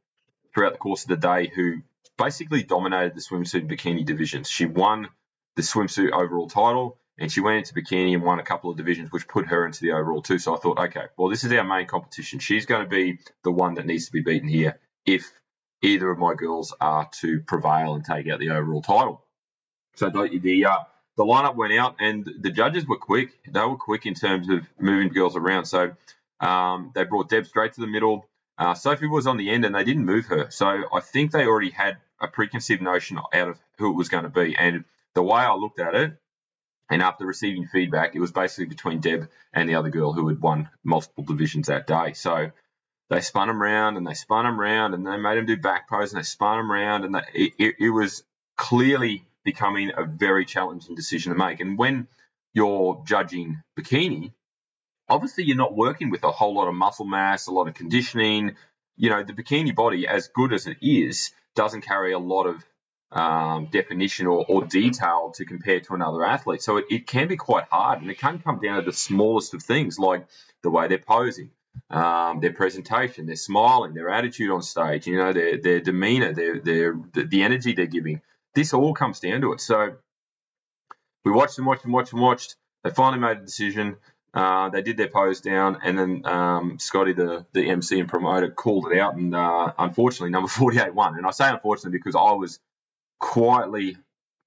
throughout 0.55 0.73
the 0.73 0.79
course 0.79 1.05
of 1.05 1.09
the 1.09 1.16
day 1.16 1.51
who 1.55 1.83
basically 2.18 2.62
dominated 2.62 3.14
the 3.14 3.21
swimsuit 3.21 3.68
bikini 3.71 4.05
divisions. 4.05 4.49
She 4.49 4.66
won 4.66 5.09
the 5.57 5.62
swimsuit 5.62 6.12
overall 6.12 6.49
title 6.49 6.99
and 7.18 7.31
she 7.31 7.40
went 7.40 7.59
into 7.59 7.75
bikini 7.75 8.14
and 8.14 8.23
won 8.23 8.38
a 8.38 8.45
couple 8.45 8.71
of 8.71 8.77
divisions, 8.77 9.11
which 9.12 9.29
put 9.29 9.47
her 9.47 9.66
into 9.66 9.81
the 9.81 9.92
overall 9.92 10.23
too. 10.23 10.38
So 10.38 10.57
I 10.57 10.59
thought, 10.59 10.79
okay, 10.79 11.07
well, 11.16 11.29
this 11.29 11.45
is 11.45 11.53
our 11.53 11.64
main 11.64 11.87
competition. 11.87 12.38
She's 12.38 12.66
going 12.66 12.83
to 12.83 12.88
be 12.88 13.18
the 13.45 13.51
one 13.51 13.75
that 13.75 13.87
needs 13.87 14.07
to 14.07 14.12
be 14.12 14.23
beaten 14.23 14.49
here 14.49 14.79
if 15.07 15.31
either 15.83 16.11
of 16.11 16.18
my 16.18 16.35
girls 16.35 16.75
are 16.81 17.09
to 17.21 17.40
prevail 17.40 17.95
and 17.95 18.05
take 18.05 18.29
out 18.29 18.38
the 18.38 18.51
overall 18.51 18.83
title. 18.83 19.25
So 19.97 20.11
the, 20.11 20.38
the 20.38 20.66
uh, 20.66 20.79
the 21.16 21.25
lineup 21.25 21.57
went 21.57 21.72
out, 21.75 21.96
and 22.01 22.29
the 22.40 22.51
judges 22.51 22.87
were 22.87 22.98
quick. 22.98 23.31
They 23.46 23.61
were 23.61 23.77
quick 23.77 24.07
in 24.07 24.14
terms 24.14 24.48
of 24.48 24.66
moving 24.79 25.09
girls 25.12 25.37
around. 25.37 25.66
So 25.66 25.92
um, 26.40 26.92
they 26.94 27.05
brought 27.05 27.29
Deb 27.29 27.46
straight 27.46 27.75
to 27.75 27.81
the 27.81 27.87
middle. 27.87 28.27
Uh, 28.59 28.75
Sophie 28.75 29.07
was 29.07 29.27
on 29.27 29.37
the 29.37 29.51
end, 29.51 29.64
and 29.64 29.75
they 29.75 29.85
didn't 29.85 30.05
move 30.05 30.27
her. 30.27 30.51
So 30.51 30.66
I 30.66 31.01
think 31.01 31.33
they 31.33 31.46
already 31.46 31.70
had 31.70 31.98
a 32.20 32.29
preconceived 32.29 32.83
notion 32.83 33.18
out 33.18 33.48
of 33.48 33.59
who 33.79 33.90
it 33.90 33.96
was 33.96 34.09
going 34.09 34.25
to 34.25 34.31
be. 34.31 34.57
And 34.57 34.85
the 35.14 35.22
way 35.22 35.40
I 35.40 35.55
looked 35.55 35.81
at 35.81 35.94
it, 35.94 36.16
and 36.90 37.03
after 37.03 37.27
receiving 37.27 37.66
feedback, 37.66 38.14
it 38.14 38.20
was 38.20 38.33
basically 38.33 38.66
between 38.66 39.01
Deb 39.01 39.29
and 39.53 39.68
the 39.68 39.77
other 39.77 39.90
girl 39.90 40.12
who 40.12 40.29
had 40.29 40.40
won 40.40 40.68
multiple 40.85 41.25
divisions 41.25 41.68
that 41.68 41.87
day. 41.87 42.12
So 42.12 42.51
they 43.09 43.20
spun 43.20 43.48
them 43.48 43.62
around 43.62 43.96
and 43.96 44.07
they 44.07 44.14
spun 44.14 44.44
them 44.44 44.61
around 44.61 44.94
and 44.94 45.07
they 45.07 45.16
made 45.16 45.38
them 45.38 45.46
do 45.46 45.57
back 45.57 45.88
pose 45.88 46.12
and 46.12 46.20
they 46.20 46.25
spun 46.25 46.59
them 46.59 46.72
around 46.72 47.05
and 47.05 47.14
they, 47.14 47.22
it, 47.35 47.53
it, 47.59 47.75
it 47.79 47.90
was 47.90 48.25
clearly 48.57 49.25
becoming 49.44 49.92
a 49.96 50.05
very 50.05 50.44
challenging 50.44 50.94
decision 50.94 51.33
to 51.33 51.38
make. 51.38 51.61
And 51.61 51.78
when 51.78 52.09
you're 52.55 53.02
judging 53.07 53.62
bikini, 53.78 54.33
obviously 55.09 55.44
you're 55.44 55.57
not 55.57 55.76
working 55.76 56.11
with 56.11 56.24
a 56.24 56.31
whole 56.31 56.55
lot 56.55 56.68
of 56.68 56.74
muscle 56.74 57.07
mass, 57.07 57.46
a 57.46 57.52
lot 57.52 57.68
of 57.68 57.74
conditioning. 57.74 58.57
You 58.96 59.11
know, 59.11 59.22
the 59.22 59.33
bikini 59.33 59.74
body, 59.74 60.07
as 60.07 60.28
good 60.28 60.52
as 60.52 60.66
it 60.66 60.78
is, 60.81 61.33
doesn't 61.55 61.83
carry 61.83 62.12
a 62.12 62.18
lot 62.18 62.44
of 62.46 62.64
um, 63.11 63.66
definition 63.70 64.26
or, 64.26 64.44
or, 64.48 64.64
detail 64.64 65.33
to 65.35 65.44
compare 65.44 65.81
to 65.81 65.92
another 65.92 66.24
athlete. 66.24 66.62
So 66.62 66.78
it, 66.78 66.87
it, 66.88 67.07
can 67.07 67.28
be 67.28 67.37
quite 67.37 67.64
hard, 67.70 68.00
and 68.00 68.11
it 68.11 68.18
can 68.18 68.38
come 68.38 68.59
down 68.59 68.76
to 68.76 68.83
the 68.83 68.92
smallest 68.92 69.52
of 69.52 69.62
things, 69.62 69.98
like 69.98 70.26
the 70.62 70.70
way 70.70 70.88
they're 70.88 70.96
posing, 70.96 71.50
um, 71.90 72.40
their 72.40 72.55
presentation, 72.55 73.26
their 73.26 73.37
smiling, 73.37 73.92
their 73.92 74.09
attitude 74.09 74.50
on 74.50 74.62
stage, 74.62 75.07
you 75.07 75.18
know, 75.18 75.35
their 75.35 75.59
their 75.59 75.81
demeanor, 75.81 76.33
their 76.33 76.59
their 76.59 76.98
the, 77.12 77.24
the 77.24 77.42
energy 77.42 77.74
they're 77.74 77.85
giving 77.85 78.22
this 78.55 78.75
all 78.75 78.95
comes 78.95 79.21
down 79.21 79.41
to 79.43 79.53
it. 79.53 79.61
So 79.61 79.97
we 81.25 81.33
watched 81.33 81.59
and 81.59 81.67
watched 81.67 81.85
and 81.85 81.93
watched 81.93 82.12
and 82.12 82.21
watched. 82.21 82.57
They 82.85 82.91
finally 82.91 83.21
made 83.21 83.38
a 83.38 83.41
decision. 83.41 83.97
Uh, 84.35 84.71
they 84.71 84.83
did 84.83 84.97
their 84.97 85.09
pose 85.09 85.41
down, 85.43 85.79
and 85.85 85.99
then 85.99 86.23
um, 86.25 86.79
Scotty, 86.79 87.12
the, 87.12 87.45
the 87.53 87.69
MC 87.69 88.01
and 88.01 88.09
promoter, 88.09 88.51
called 88.51 88.91
it 88.91 88.99
out. 88.99 89.15
And 89.15 89.35
uh, 89.35 89.73
unfortunately, 89.79 90.31
number 90.31 90.49
48 90.49 90.95
won. 90.95 91.17
And 91.17 91.27
I 91.27 91.31
say 91.31 91.49
unfortunately 91.49 91.99
because 91.99 92.17
I 92.17 92.33
was 92.33 92.59
quietly 93.21 93.97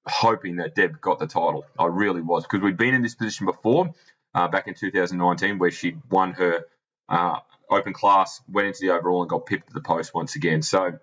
hoping 0.08 0.58
that 0.58 0.76
Deb 0.76 1.00
got 1.02 1.20
the 1.20 1.28
title. 1.28 1.66
I 1.78 1.86
really 1.86 2.22
was 2.22 2.44
because 2.44 2.62
we'd 2.62 2.78
been 2.78 2.94
in 2.94 3.04
this 3.04 3.16
position 3.16 3.46
before, 3.46 3.94
uh, 4.34 4.48
back 4.48 4.68
in 4.68 4.74
2019, 4.74 5.60
where 5.60 5.72
she 5.72 5.96
won 6.10 6.34
her 6.34 6.66
uh, 7.10 7.40
open 7.70 7.94
class, 7.94 8.42
went 8.50 8.68
into 8.68 8.80
the 8.82 8.94
overall, 8.94 9.22
and 9.22 9.30
got 9.30 9.46
pipped 9.46 9.70
at 9.70 9.74
the 9.74 9.82
post 9.82 10.14
once 10.14 10.36
again. 10.36 10.62
So 10.62 11.00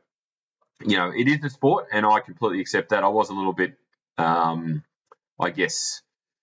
you 0.86 0.96
know, 0.96 1.12
it 1.14 1.28
is 1.28 1.44
a 1.44 1.50
sport, 1.50 1.88
and 1.92 2.04
I 2.06 2.20
completely 2.20 2.60
accept 2.60 2.90
that. 2.90 3.04
I 3.04 3.08
was 3.08 3.30
a 3.30 3.34
little 3.34 3.52
bit, 3.52 3.76
um, 4.18 4.84
I 5.40 5.50
guess, 5.50 6.02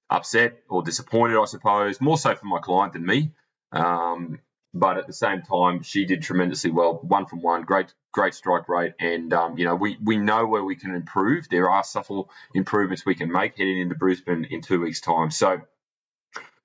upset 0.10 0.60
or 0.70 0.82
disappointed, 0.84 1.40
I 1.40 1.46
suppose, 1.46 2.02
more 2.02 2.18
so 2.18 2.36
for 2.36 2.46
my 2.46 2.60
client 2.60 2.94
than 2.94 3.06
me. 3.06 3.32
Um, 3.72 4.40
but 4.74 4.98
at 4.98 5.08
the 5.08 5.14
same 5.14 5.42
time, 5.42 5.82
she 5.84 6.06
did 6.06 6.22
tremendously 6.22 6.72
well, 6.72 7.00
one 7.02 7.26
from 7.26 7.42
one, 7.42 7.64
great, 7.64 7.94
great 8.12 8.36
strike 8.36 8.70
rate, 8.70 8.94
and 9.00 9.34
um, 9.34 9.58
you 9.58 9.66
know 9.66 9.76
we 9.76 9.98
we 10.04 10.18
know 10.18 10.46
where 10.46 10.64
we 10.64 10.76
can 10.76 10.94
improve. 10.94 11.50
There 11.50 11.70
are 11.70 11.84
subtle 11.84 12.30
improvements 12.54 13.06
we 13.06 13.16
can 13.16 13.32
make 13.32 13.58
heading 13.58 13.80
into 13.80 13.96
Brisbane 13.96 14.46
in 14.46 14.62
two 14.62 14.80
weeks' 14.82 15.02
time. 15.02 15.32
So 15.32 15.62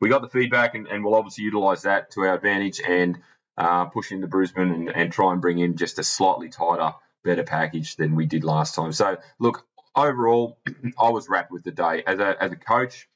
we 0.01 0.11
got 0.11 0.21
the 0.21 0.29
feedback, 0.29 0.75
and, 0.75 0.87
and 0.87 1.03
we'll 1.03 1.15
obviously 1.15 1.45
utilise 1.45 1.83
that 1.83 2.11
to 2.13 2.23
our 2.23 2.35
advantage 2.35 2.81
and 2.87 3.19
uh, 3.57 3.87
push 3.87 4.13
into 4.13 4.27
Brisbane 4.27 4.71
and, 4.71 4.91
and 4.91 5.13
try 5.13 5.33
and 5.33 5.41
bring 5.41 5.59
in 5.59 5.77
just 5.77 5.99
a 5.99 6.05
slightly 6.05 6.51
tighter, 6.51 6.93
better 7.25 7.45
package 7.45 7.97
than 7.97 8.17
we 8.17 8.27
did 8.27 8.45
last 8.45 8.75
time. 8.77 8.93
So 8.93 9.19
look, 9.41 9.67
overall, 9.97 10.59
I 11.01 11.11
was 11.11 11.29
wrapped 11.29 11.53
with 11.53 11.65
the 11.65 11.73
day 11.73 12.05
as 12.07 12.21
a 12.21 12.43
as 12.43 12.53
a 12.53 12.57
coach. 12.57 13.09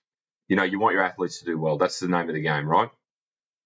You 0.49 0.57
know, 0.57 0.65
you 0.65 0.81
want 0.81 0.95
your 0.95 1.05
athletes 1.05 1.41
to 1.41 1.47
do 1.47 1.59
well. 1.59 1.79
That's 1.79 2.01
the 2.01 2.09
name 2.09 2.29
of 2.29 2.35
the 2.35 2.43
game, 2.43 2.69
right? 2.69 2.89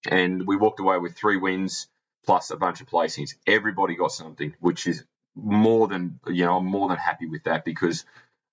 and 0.09 0.45
we 0.47 0.55
walked 0.55 0.79
away 0.79 0.97
with 0.97 1.15
three 1.15 1.37
wins 1.37 1.87
plus 2.25 2.51
a 2.51 2.57
bunch 2.57 2.81
of 2.81 2.89
placings. 2.89 3.35
Everybody 3.47 3.95
got 3.95 4.11
something, 4.11 4.55
which 4.59 4.87
is 4.87 5.03
more 5.35 5.87
than 5.87 6.19
you 6.27 6.45
know. 6.45 6.57
I'm 6.57 6.65
more 6.65 6.89
than 6.89 6.97
happy 6.97 7.27
with 7.27 7.45
that 7.45 7.65
because 7.65 8.05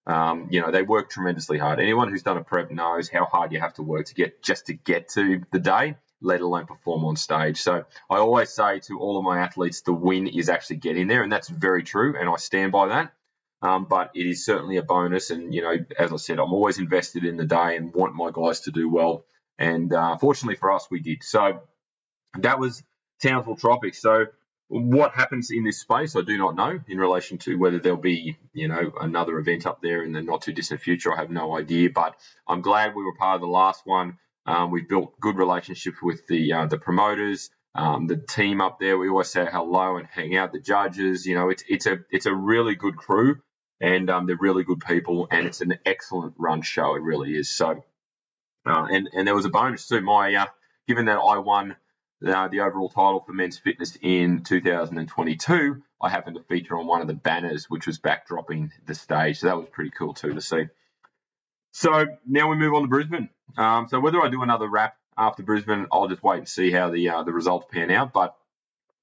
um, 0.06 0.48
you 0.50 0.60
know 0.60 0.70
they 0.72 0.82
work 0.82 1.10
tremendously 1.10 1.58
hard. 1.58 1.80
Anyone 1.80 2.10
who's 2.10 2.22
done 2.24 2.38
a 2.38 2.44
prep 2.44 2.70
knows 2.70 3.08
how 3.10 3.26
hard 3.26 3.52
you 3.52 3.60
have 3.60 3.74
to 3.74 3.82
work 3.82 4.06
to 4.06 4.14
get 4.14 4.42
just 4.42 4.66
to 4.66 4.74
get 4.74 5.10
to 5.10 5.42
the 5.52 5.60
day, 5.60 5.96
let 6.22 6.40
alone 6.40 6.66
perform 6.66 7.04
on 7.04 7.16
stage. 7.16 7.60
So 7.60 7.84
I 8.10 8.16
always 8.16 8.50
say 8.50 8.80
to 8.80 8.98
all 8.98 9.18
of 9.18 9.24
my 9.24 9.40
athletes, 9.40 9.82
the 9.82 9.92
win 9.92 10.26
is 10.26 10.48
actually 10.48 10.76
getting 10.76 11.08
there, 11.08 11.22
and 11.22 11.32
that's 11.32 11.48
very 11.48 11.82
true, 11.82 12.16
and 12.18 12.28
I 12.28 12.36
stand 12.36 12.72
by 12.72 12.88
that. 12.88 13.12
Um, 13.62 13.86
but 13.88 14.12
it 14.14 14.26
is 14.26 14.44
certainly 14.44 14.78
a 14.78 14.82
bonus, 14.82 15.30
and 15.30 15.54
you 15.54 15.62
know, 15.62 15.76
as 15.98 16.12
I 16.12 16.16
said, 16.16 16.38
I'm 16.38 16.52
always 16.52 16.78
invested 16.78 17.24
in 17.24 17.36
the 17.36 17.44
day 17.44 17.76
and 17.76 17.92
want 17.92 18.14
my 18.14 18.30
guys 18.32 18.60
to 18.60 18.70
do 18.70 18.88
well 18.88 19.24
and 19.60 19.92
uh, 19.92 20.16
fortunately 20.16 20.56
for 20.56 20.72
us, 20.72 20.88
we 20.90 21.00
did. 21.00 21.22
So 21.22 21.60
that 22.38 22.58
was 22.58 22.82
Townsville 23.22 23.56
Tropix. 23.56 23.96
So 23.96 24.26
what 24.68 25.12
happens 25.12 25.50
in 25.50 25.64
this 25.64 25.80
space, 25.80 26.16
I 26.16 26.22
do 26.22 26.38
not 26.38 26.56
know 26.56 26.80
in 26.88 26.98
relation 26.98 27.36
to 27.38 27.56
whether 27.56 27.78
there'll 27.78 27.98
be, 27.98 28.38
you 28.54 28.68
know, 28.68 28.92
another 29.00 29.38
event 29.38 29.66
up 29.66 29.80
there 29.82 30.02
in 30.02 30.12
the 30.12 30.22
not 30.22 30.42
too 30.42 30.52
distant 30.52 30.80
future. 30.80 31.12
I 31.12 31.18
have 31.18 31.30
no 31.30 31.56
idea, 31.56 31.90
but 31.90 32.16
I'm 32.48 32.62
glad 32.62 32.94
we 32.94 33.04
were 33.04 33.14
part 33.14 33.34
of 33.34 33.42
the 33.42 33.48
last 33.48 33.82
one. 33.84 34.18
Um, 34.46 34.70
we've 34.70 34.88
built 34.88 35.18
good 35.20 35.36
relationships 35.36 35.98
with 36.02 36.26
the 36.26 36.52
uh, 36.52 36.66
the 36.66 36.78
promoters, 36.78 37.50
um, 37.74 38.06
the 38.06 38.16
team 38.16 38.60
up 38.60 38.80
there. 38.80 38.98
We 38.98 39.08
always 39.08 39.28
say 39.30 39.46
hello 39.50 39.96
and 39.96 40.06
hang 40.06 40.36
out. 40.36 40.52
The 40.52 40.60
judges, 40.60 41.26
you 41.26 41.34
know, 41.36 41.50
it's 41.50 41.64
it's 41.68 41.86
a 41.86 42.00
it's 42.10 42.26
a 42.26 42.34
really 42.34 42.74
good 42.76 42.96
crew, 42.96 43.40
and 43.80 44.10
um, 44.10 44.26
they're 44.26 44.36
really 44.40 44.64
good 44.64 44.80
people, 44.80 45.28
and 45.30 45.46
it's 45.46 45.60
an 45.60 45.78
excellent 45.86 46.34
run 46.38 46.62
show. 46.62 46.96
It 46.96 47.02
really 47.02 47.36
is. 47.36 47.50
So 47.50 47.76
uh, 48.66 48.86
and 48.90 49.08
and 49.12 49.26
there 49.26 49.34
was 49.34 49.44
a 49.44 49.50
bonus 49.50 49.88
too. 49.88 50.00
My 50.00 50.34
uh, 50.34 50.46
given 50.86 51.06
that 51.06 51.18
I 51.18 51.38
won 51.38 51.76
uh, 52.26 52.48
the 52.48 52.60
overall 52.60 52.88
title 52.88 53.20
for 53.26 53.32
men's 53.32 53.58
fitness 53.58 53.98
in 54.00 54.42
2022, 54.44 55.82
I 56.00 56.08
happened 56.08 56.36
to 56.36 56.42
feature 56.44 56.78
on 56.78 56.86
one 56.86 57.00
of 57.00 57.08
the 57.08 57.14
banners, 57.14 57.68
which 57.68 57.86
was 57.86 57.98
backdropping 57.98 58.70
the 58.86 58.94
stage. 58.94 59.40
So 59.40 59.48
that 59.48 59.56
was 59.56 59.68
pretty 59.72 59.90
cool 59.90 60.14
too 60.14 60.34
to 60.34 60.40
see. 60.40 60.64
So 61.72 62.06
now 62.26 62.48
we 62.48 62.56
move 62.56 62.74
on 62.74 62.82
to 62.82 62.88
Brisbane. 62.88 63.28
Um, 63.56 63.88
so 63.88 64.00
whether 64.00 64.20
I 64.20 64.28
do 64.28 64.42
another 64.42 64.68
wrap 64.68 64.96
after 65.16 65.42
Brisbane, 65.42 65.86
I'll 65.92 66.08
just 66.08 66.22
wait 66.22 66.38
and 66.38 66.48
see 66.48 66.70
how 66.70 66.90
the 66.90 67.08
uh, 67.10 67.22
the 67.22 67.32
results 67.32 67.66
pan 67.70 67.90
out. 67.90 68.12
But 68.12 68.36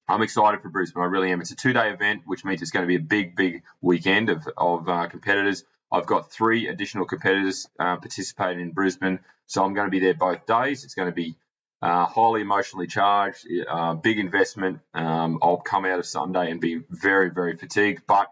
I'm 0.08 0.22
excited 0.22 0.62
for 0.62 0.70
Brisbane. 0.70 1.02
I 1.02 1.06
really 1.06 1.30
am. 1.30 1.40
It's 1.40 1.50
a 1.50 1.56
two 1.56 1.72
day 1.72 1.90
event, 1.90 2.22
which 2.24 2.44
means 2.44 2.62
it's 2.62 2.70
going 2.70 2.84
to 2.84 2.88
be 2.88 2.96
a 2.96 3.00
big, 3.00 3.36
big 3.36 3.62
weekend 3.80 4.30
of, 4.30 4.48
of 4.56 4.88
uh, 4.88 5.06
competitors. 5.08 5.64
I've 5.92 6.06
got 6.06 6.30
three 6.30 6.68
additional 6.68 7.06
competitors 7.06 7.68
uh, 7.78 7.96
participating 7.96 8.60
in 8.60 8.72
Brisbane, 8.72 9.20
so 9.46 9.64
I'm 9.64 9.74
going 9.74 9.86
to 9.86 9.90
be 9.90 10.00
there 10.00 10.14
both 10.14 10.46
days. 10.46 10.84
It's 10.84 10.94
going 10.94 11.08
to 11.08 11.14
be 11.14 11.36
uh, 11.80 12.06
highly 12.06 12.40
emotionally 12.42 12.86
charged, 12.86 13.46
uh, 13.68 13.94
big 13.94 14.18
investment. 14.18 14.80
Um, 14.94 15.38
I'll 15.42 15.58
come 15.58 15.84
out 15.84 15.98
of 15.98 16.06
Sunday 16.06 16.50
and 16.50 16.60
be 16.60 16.80
very, 16.90 17.30
very 17.30 17.56
fatigued, 17.56 18.02
but 18.06 18.30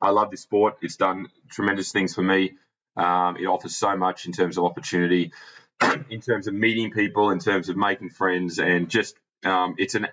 I 0.00 0.10
love 0.10 0.30
this 0.30 0.42
sport. 0.42 0.78
It's 0.82 0.96
done 0.96 1.28
tremendous 1.50 1.92
things 1.92 2.14
for 2.14 2.22
me. 2.22 2.54
Um, 2.96 3.36
it 3.36 3.46
offers 3.46 3.76
so 3.76 3.96
much 3.96 4.26
in 4.26 4.32
terms 4.32 4.58
of 4.58 4.64
opportunity, 4.64 5.32
in 6.10 6.20
terms 6.20 6.46
of 6.46 6.54
meeting 6.54 6.90
people, 6.90 7.30
in 7.30 7.38
terms 7.38 7.68
of 7.68 7.76
making 7.76 8.10
friends, 8.10 8.58
and 8.58 8.88
just 8.88 9.16
um, 9.44 9.74
it's 9.78 9.94
an 9.94 10.08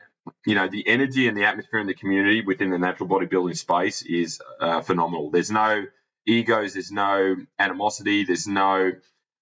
you 0.45 0.55
know 0.55 0.67
the 0.67 0.87
energy 0.87 1.27
and 1.27 1.37
the 1.37 1.45
atmosphere 1.45 1.79
in 1.79 1.87
the 1.87 1.93
community 1.93 2.41
within 2.41 2.69
the 2.69 2.77
natural 2.77 3.09
bodybuilding 3.09 3.57
space 3.57 4.01
is 4.01 4.41
uh, 4.59 4.81
phenomenal. 4.81 5.29
There's 5.29 5.51
no 5.51 5.85
egos, 6.25 6.73
there's 6.73 6.91
no 6.91 7.35
animosity, 7.59 8.23
there's 8.25 8.47
no 8.47 8.91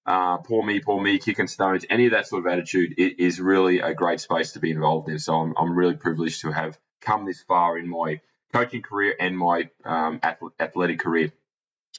uh, 0.06 0.38
poor 0.38 0.64
me, 0.64 0.80
poor 0.80 1.00
me, 1.00 1.18
kicking 1.18 1.46
stones, 1.46 1.84
any 1.90 2.06
of 2.06 2.12
that 2.12 2.26
sort 2.26 2.46
of 2.46 2.52
attitude 2.52 2.94
it 2.98 3.20
is 3.20 3.40
really 3.40 3.80
a 3.80 3.94
great 3.94 4.20
space 4.20 4.52
to 4.52 4.58
be 4.58 4.70
involved 4.70 5.08
in. 5.08 5.18
So 5.18 5.34
I'm, 5.34 5.54
I'm 5.56 5.76
really 5.76 5.94
privileged 5.94 6.40
to 6.42 6.50
have 6.50 6.78
come 7.00 7.26
this 7.26 7.42
far 7.42 7.78
in 7.78 7.88
my 7.88 8.20
coaching 8.52 8.82
career 8.82 9.14
and 9.18 9.36
my 9.36 9.70
um, 9.84 10.20
athletic 10.58 10.98
career. 10.98 11.32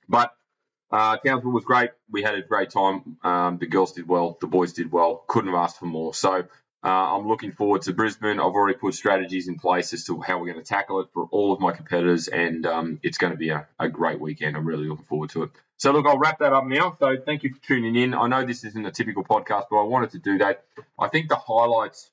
But 0.09 0.33
uh, 0.91 1.17
Townsville 1.17 1.51
was 1.51 1.63
great. 1.63 1.91
We 2.09 2.21
had 2.21 2.35
a 2.35 2.41
great 2.41 2.69
time. 2.69 3.17
Um, 3.23 3.57
the 3.57 3.67
girls 3.67 3.93
did 3.93 4.07
well. 4.07 4.37
The 4.41 4.47
boys 4.47 4.73
did 4.73 4.91
well. 4.91 5.23
Couldn't 5.27 5.51
have 5.51 5.61
asked 5.61 5.79
for 5.79 5.85
more. 5.85 6.13
So 6.13 6.43
uh, 6.83 6.87
I'm 6.87 7.27
looking 7.27 7.51
forward 7.51 7.83
to 7.83 7.93
Brisbane. 7.93 8.39
I've 8.39 8.45
already 8.53 8.77
put 8.77 8.95
strategies 8.95 9.47
in 9.47 9.59
place 9.59 9.93
as 9.93 10.05
to 10.05 10.19
how 10.19 10.39
we're 10.39 10.51
going 10.51 10.63
to 10.63 10.67
tackle 10.67 10.99
it 11.01 11.09
for 11.13 11.27
all 11.31 11.53
of 11.53 11.59
my 11.59 11.71
competitors, 11.71 12.27
and 12.27 12.65
um, 12.65 12.99
it's 13.03 13.19
going 13.19 13.31
to 13.31 13.37
be 13.37 13.49
a, 13.49 13.67
a, 13.79 13.87
great 13.87 14.19
weekend. 14.19 14.57
I'm 14.57 14.65
really 14.65 14.87
looking 14.87 15.05
forward 15.05 15.29
to 15.31 15.43
it. 15.43 15.51
So, 15.77 15.91
look, 15.91 16.07
I'll 16.07 16.17
wrap 16.17 16.39
that 16.39 16.53
up 16.53 16.65
now. 16.65 16.97
So, 16.99 17.17
thank 17.23 17.43
you 17.43 17.53
for 17.53 17.61
tuning 17.63 17.95
in. 17.95 18.15
I 18.15 18.27
know 18.27 18.43
this 18.45 18.63
isn't 18.63 18.85
a 18.85 18.91
typical 18.91 19.23
podcast, 19.23 19.65
but 19.69 19.77
I 19.77 19.83
wanted 19.83 20.11
to 20.11 20.19
do 20.19 20.39
that. 20.39 20.63
I 20.99 21.07
think 21.07 21.29
the 21.29 21.35
highlights 21.35 22.09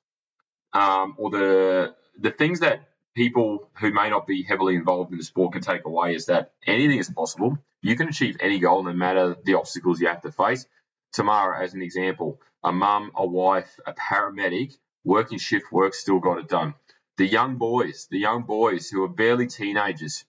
um, 0.74 1.14
or 1.16 1.30
the 1.30 1.94
the 2.18 2.30
things 2.30 2.60
that 2.60 2.87
people 3.14 3.70
who 3.80 3.92
may 3.92 4.10
not 4.10 4.26
be 4.26 4.42
heavily 4.42 4.74
involved 4.76 5.12
in 5.12 5.18
the 5.18 5.24
sport 5.24 5.52
can 5.52 5.62
take 5.62 5.84
away 5.84 6.14
is 6.14 6.26
that 6.26 6.52
anything 6.66 6.98
is 6.98 7.10
possible. 7.10 7.58
You 7.82 7.96
can 7.96 8.08
achieve 8.08 8.36
any 8.40 8.58
goal, 8.58 8.82
no 8.82 8.92
matter 8.92 9.36
the 9.44 9.54
obstacles 9.54 10.00
you 10.00 10.08
have 10.08 10.22
to 10.22 10.32
face. 10.32 10.66
Tamara, 11.12 11.62
as 11.62 11.74
an 11.74 11.82
example, 11.82 12.40
a 12.62 12.72
mum, 12.72 13.12
a 13.14 13.26
wife, 13.26 13.78
a 13.86 13.92
paramedic, 13.92 14.76
working 15.04 15.38
shift 15.38 15.72
work, 15.72 15.94
still 15.94 16.18
got 16.18 16.38
it 16.38 16.48
done. 16.48 16.74
The 17.16 17.26
young 17.26 17.56
boys, 17.56 18.06
the 18.10 18.18
young 18.18 18.42
boys 18.42 18.88
who 18.88 19.02
are 19.04 19.08
barely 19.08 19.46
teenagers, 19.46 20.24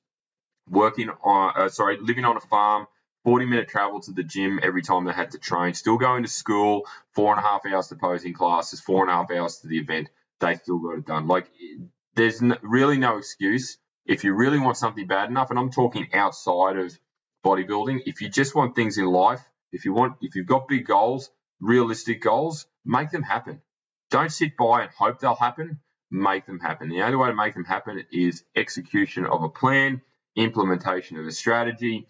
working 0.69 1.09
on, 1.09 1.53
uh, 1.55 1.69
sorry, 1.69 1.97
living 1.99 2.25
on 2.25 2.37
a 2.37 2.41
farm, 2.41 2.87
40 3.25 3.45
minute 3.45 3.67
travel 3.67 3.99
to 4.01 4.11
the 4.11 4.23
gym 4.23 4.59
every 4.63 4.81
time 4.81 5.05
they 5.05 5.11
had 5.11 5.31
to 5.31 5.37
train, 5.37 5.73
still 5.73 5.97
going 5.97 6.23
to 6.23 6.29
school, 6.29 6.87
four 7.13 7.35
and 7.35 7.43
a 7.43 7.47
half 7.47 7.65
hours 7.65 7.87
to 7.87 7.95
posing 7.95 8.33
classes, 8.33 8.79
four 8.79 9.03
and 9.03 9.11
a 9.11 9.13
half 9.13 9.31
hours 9.31 9.57
to 9.57 9.67
the 9.67 9.77
event, 9.77 10.09
they 10.39 10.55
still 10.55 10.79
got 10.79 10.97
it 10.97 11.05
done. 11.05 11.27
Like, 11.27 11.49
there's 12.19 12.41
really 12.61 12.97
no 12.97 13.17
excuse. 13.17 13.77
If 14.05 14.25
you 14.25 14.33
really 14.33 14.59
want 14.59 14.75
something 14.75 15.07
bad 15.07 15.29
enough, 15.29 15.51
and 15.51 15.57
I'm 15.57 15.71
talking 15.71 16.09
outside 16.13 16.77
of 16.77 16.99
bodybuilding, 17.45 18.01
if 18.07 18.21
you 18.21 18.29
just 18.29 18.53
want 18.53 18.75
things 18.75 18.97
in 18.97 19.05
life, 19.05 19.41
if 19.71 19.85
you 19.85 19.93
want, 19.93 20.17
if 20.21 20.35
you've 20.35 20.47
got 20.47 20.67
big 20.67 20.85
goals, 20.85 21.29
realistic 21.61 22.21
goals, 22.21 22.65
make 22.83 23.09
them 23.11 23.23
happen. 23.23 23.61
Don't 24.11 24.31
sit 24.31 24.57
by 24.57 24.81
and 24.81 24.91
hope 24.91 25.19
they'll 25.19 25.35
happen. 25.35 25.79
Make 26.11 26.45
them 26.45 26.59
happen. 26.59 26.89
The 26.89 27.03
only 27.03 27.15
way 27.15 27.29
to 27.29 27.35
make 27.35 27.53
them 27.53 27.63
happen 27.63 28.03
is 28.11 28.43
execution 28.53 29.25
of 29.25 29.43
a 29.43 29.49
plan, 29.49 30.01
implementation 30.35 31.19
of 31.19 31.25
a 31.25 31.31
strategy, 31.31 32.07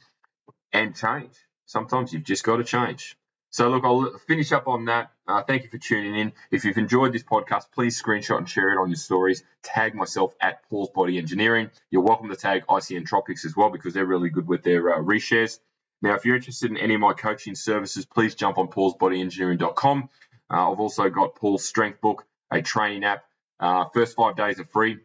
and 0.74 0.96
change. 0.96 1.36
Sometimes 1.66 2.14
you've 2.14 2.24
just 2.24 2.44
got 2.44 2.58
to 2.58 2.64
change. 2.64 3.16
So, 3.52 3.70
look, 3.70 3.84
I'll 3.84 4.18
finish 4.28 4.52
up 4.52 4.68
on 4.68 4.86
that. 4.86 5.12
Uh, 5.28 5.42
thank 5.44 5.64
you 5.64 5.70
for 5.70 5.80
tuning 5.80 6.16
in. 6.16 6.34
If 6.52 6.66
you've 6.66 6.78
enjoyed 6.78 7.14
this 7.14 7.24
podcast, 7.24 7.66
please 7.74 8.02
screenshot 8.02 8.38
and 8.38 8.50
share 8.50 8.72
it 8.72 8.78
on 8.80 8.90
your 8.90 8.96
stories. 8.96 9.44
Tag 9.64 9.96
myself 9.96 10.36
at 10.40 10.70
Paul's 10.70 10.90
Body 10.90 11.18
Engineering. 11.18 11.72
You're 11.90 12.04
welcome 12.04 12.30
to 12.30 12.36
tag 12.36 12.66
ICN 12.68 13.08
Tropix 13.08 13.46
as 13.46 13.56
well 13.56 13.70
because 13.70 13.94
they're 13.94 14.06
really 14.06 14.30
good 14.30 14.48
with 14.48 14.64
their 14.64 14.94
uh, 14.94 15.00
reshares. 15.00 15.60
Now, 16.02 16.14
if 16.16 16.26
you're 16.26 16.36
interested 16.36 16.72
in 16.72 16.78
any 16.78 16.94
of 16.94 17.02
my 17.02 17.14
coaching 17.14 17.56
services, 17.56 18.06
please 18.06 18.36
jump 18.36 18.58
on 18.58 18.68
paulsbodyengineering.com. 18.68 20.10
Uh, 20.52 20.72
I've 20.72 20.80
also 20.80 21.10
got 21.10 21.36
Paul's 21.36 21.66
Strength 21.66 22.02
Book, 22.02 22.26
a 22.52 22.62
training 22.62 23.04
app. 23.04 23.26
Uh, 23.60 23.86
first 23.94 24.16
five 24.16 24.36
days 24.36 24.60
are 24.60 24.66
free. 24.66 25.00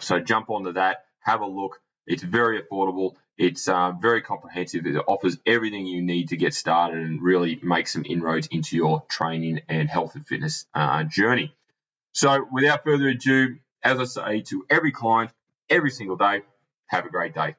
So 0.00 0.20
jump 0.20 0.50
onto 0.50 0.72
that, 0.72 1.04
have 1.20 1.40
a 1.40 1.46
look. 1.46 1.80
It's 2.08 2.22
very 2.22 2.60
affordable. 2.60 3.14
It's 3.36 3.68
uh, 3.68 3.92
very 3.92 4.22
comprehensive. 4.22 4.86
It 4.86 4.96
offers 5.06 5.36
everything 5.46 5.86
you 5.86 6.02
need 6.02 6.30
to 6.30 6.36
get 6.36 6.54
started 6.54 6.98
and 6.98 7.22
really 7.22 7.60
make 7.62 7.86
some 7.86 8.04
inroads 8.04 8.48
into 8.50 8.76
your 8.76 9.04
training 9.08 9.60
and 9.68 9.88
health 9.88 10.16
and 10.16 10.26
fitness 10.26 10.66
uh, 10.74 11.04
journey. 11.04 11.54
So, 12.12 12.46
without 12.50 12.82
further 12.82 13.08
ado, 13.08 13.58
as 13.82 14.00
I 14.00 14.04
say 14.04 14.40
to 14.48 14.66
every 14.68 14.90
client 14.90 15.30
every 15.70 15.90
single 15.90 16.16
day, 16.16 16.42
have 16.86 17.06
a 17.06 17.10
great 17.10 17.34
day. 17.34 17.54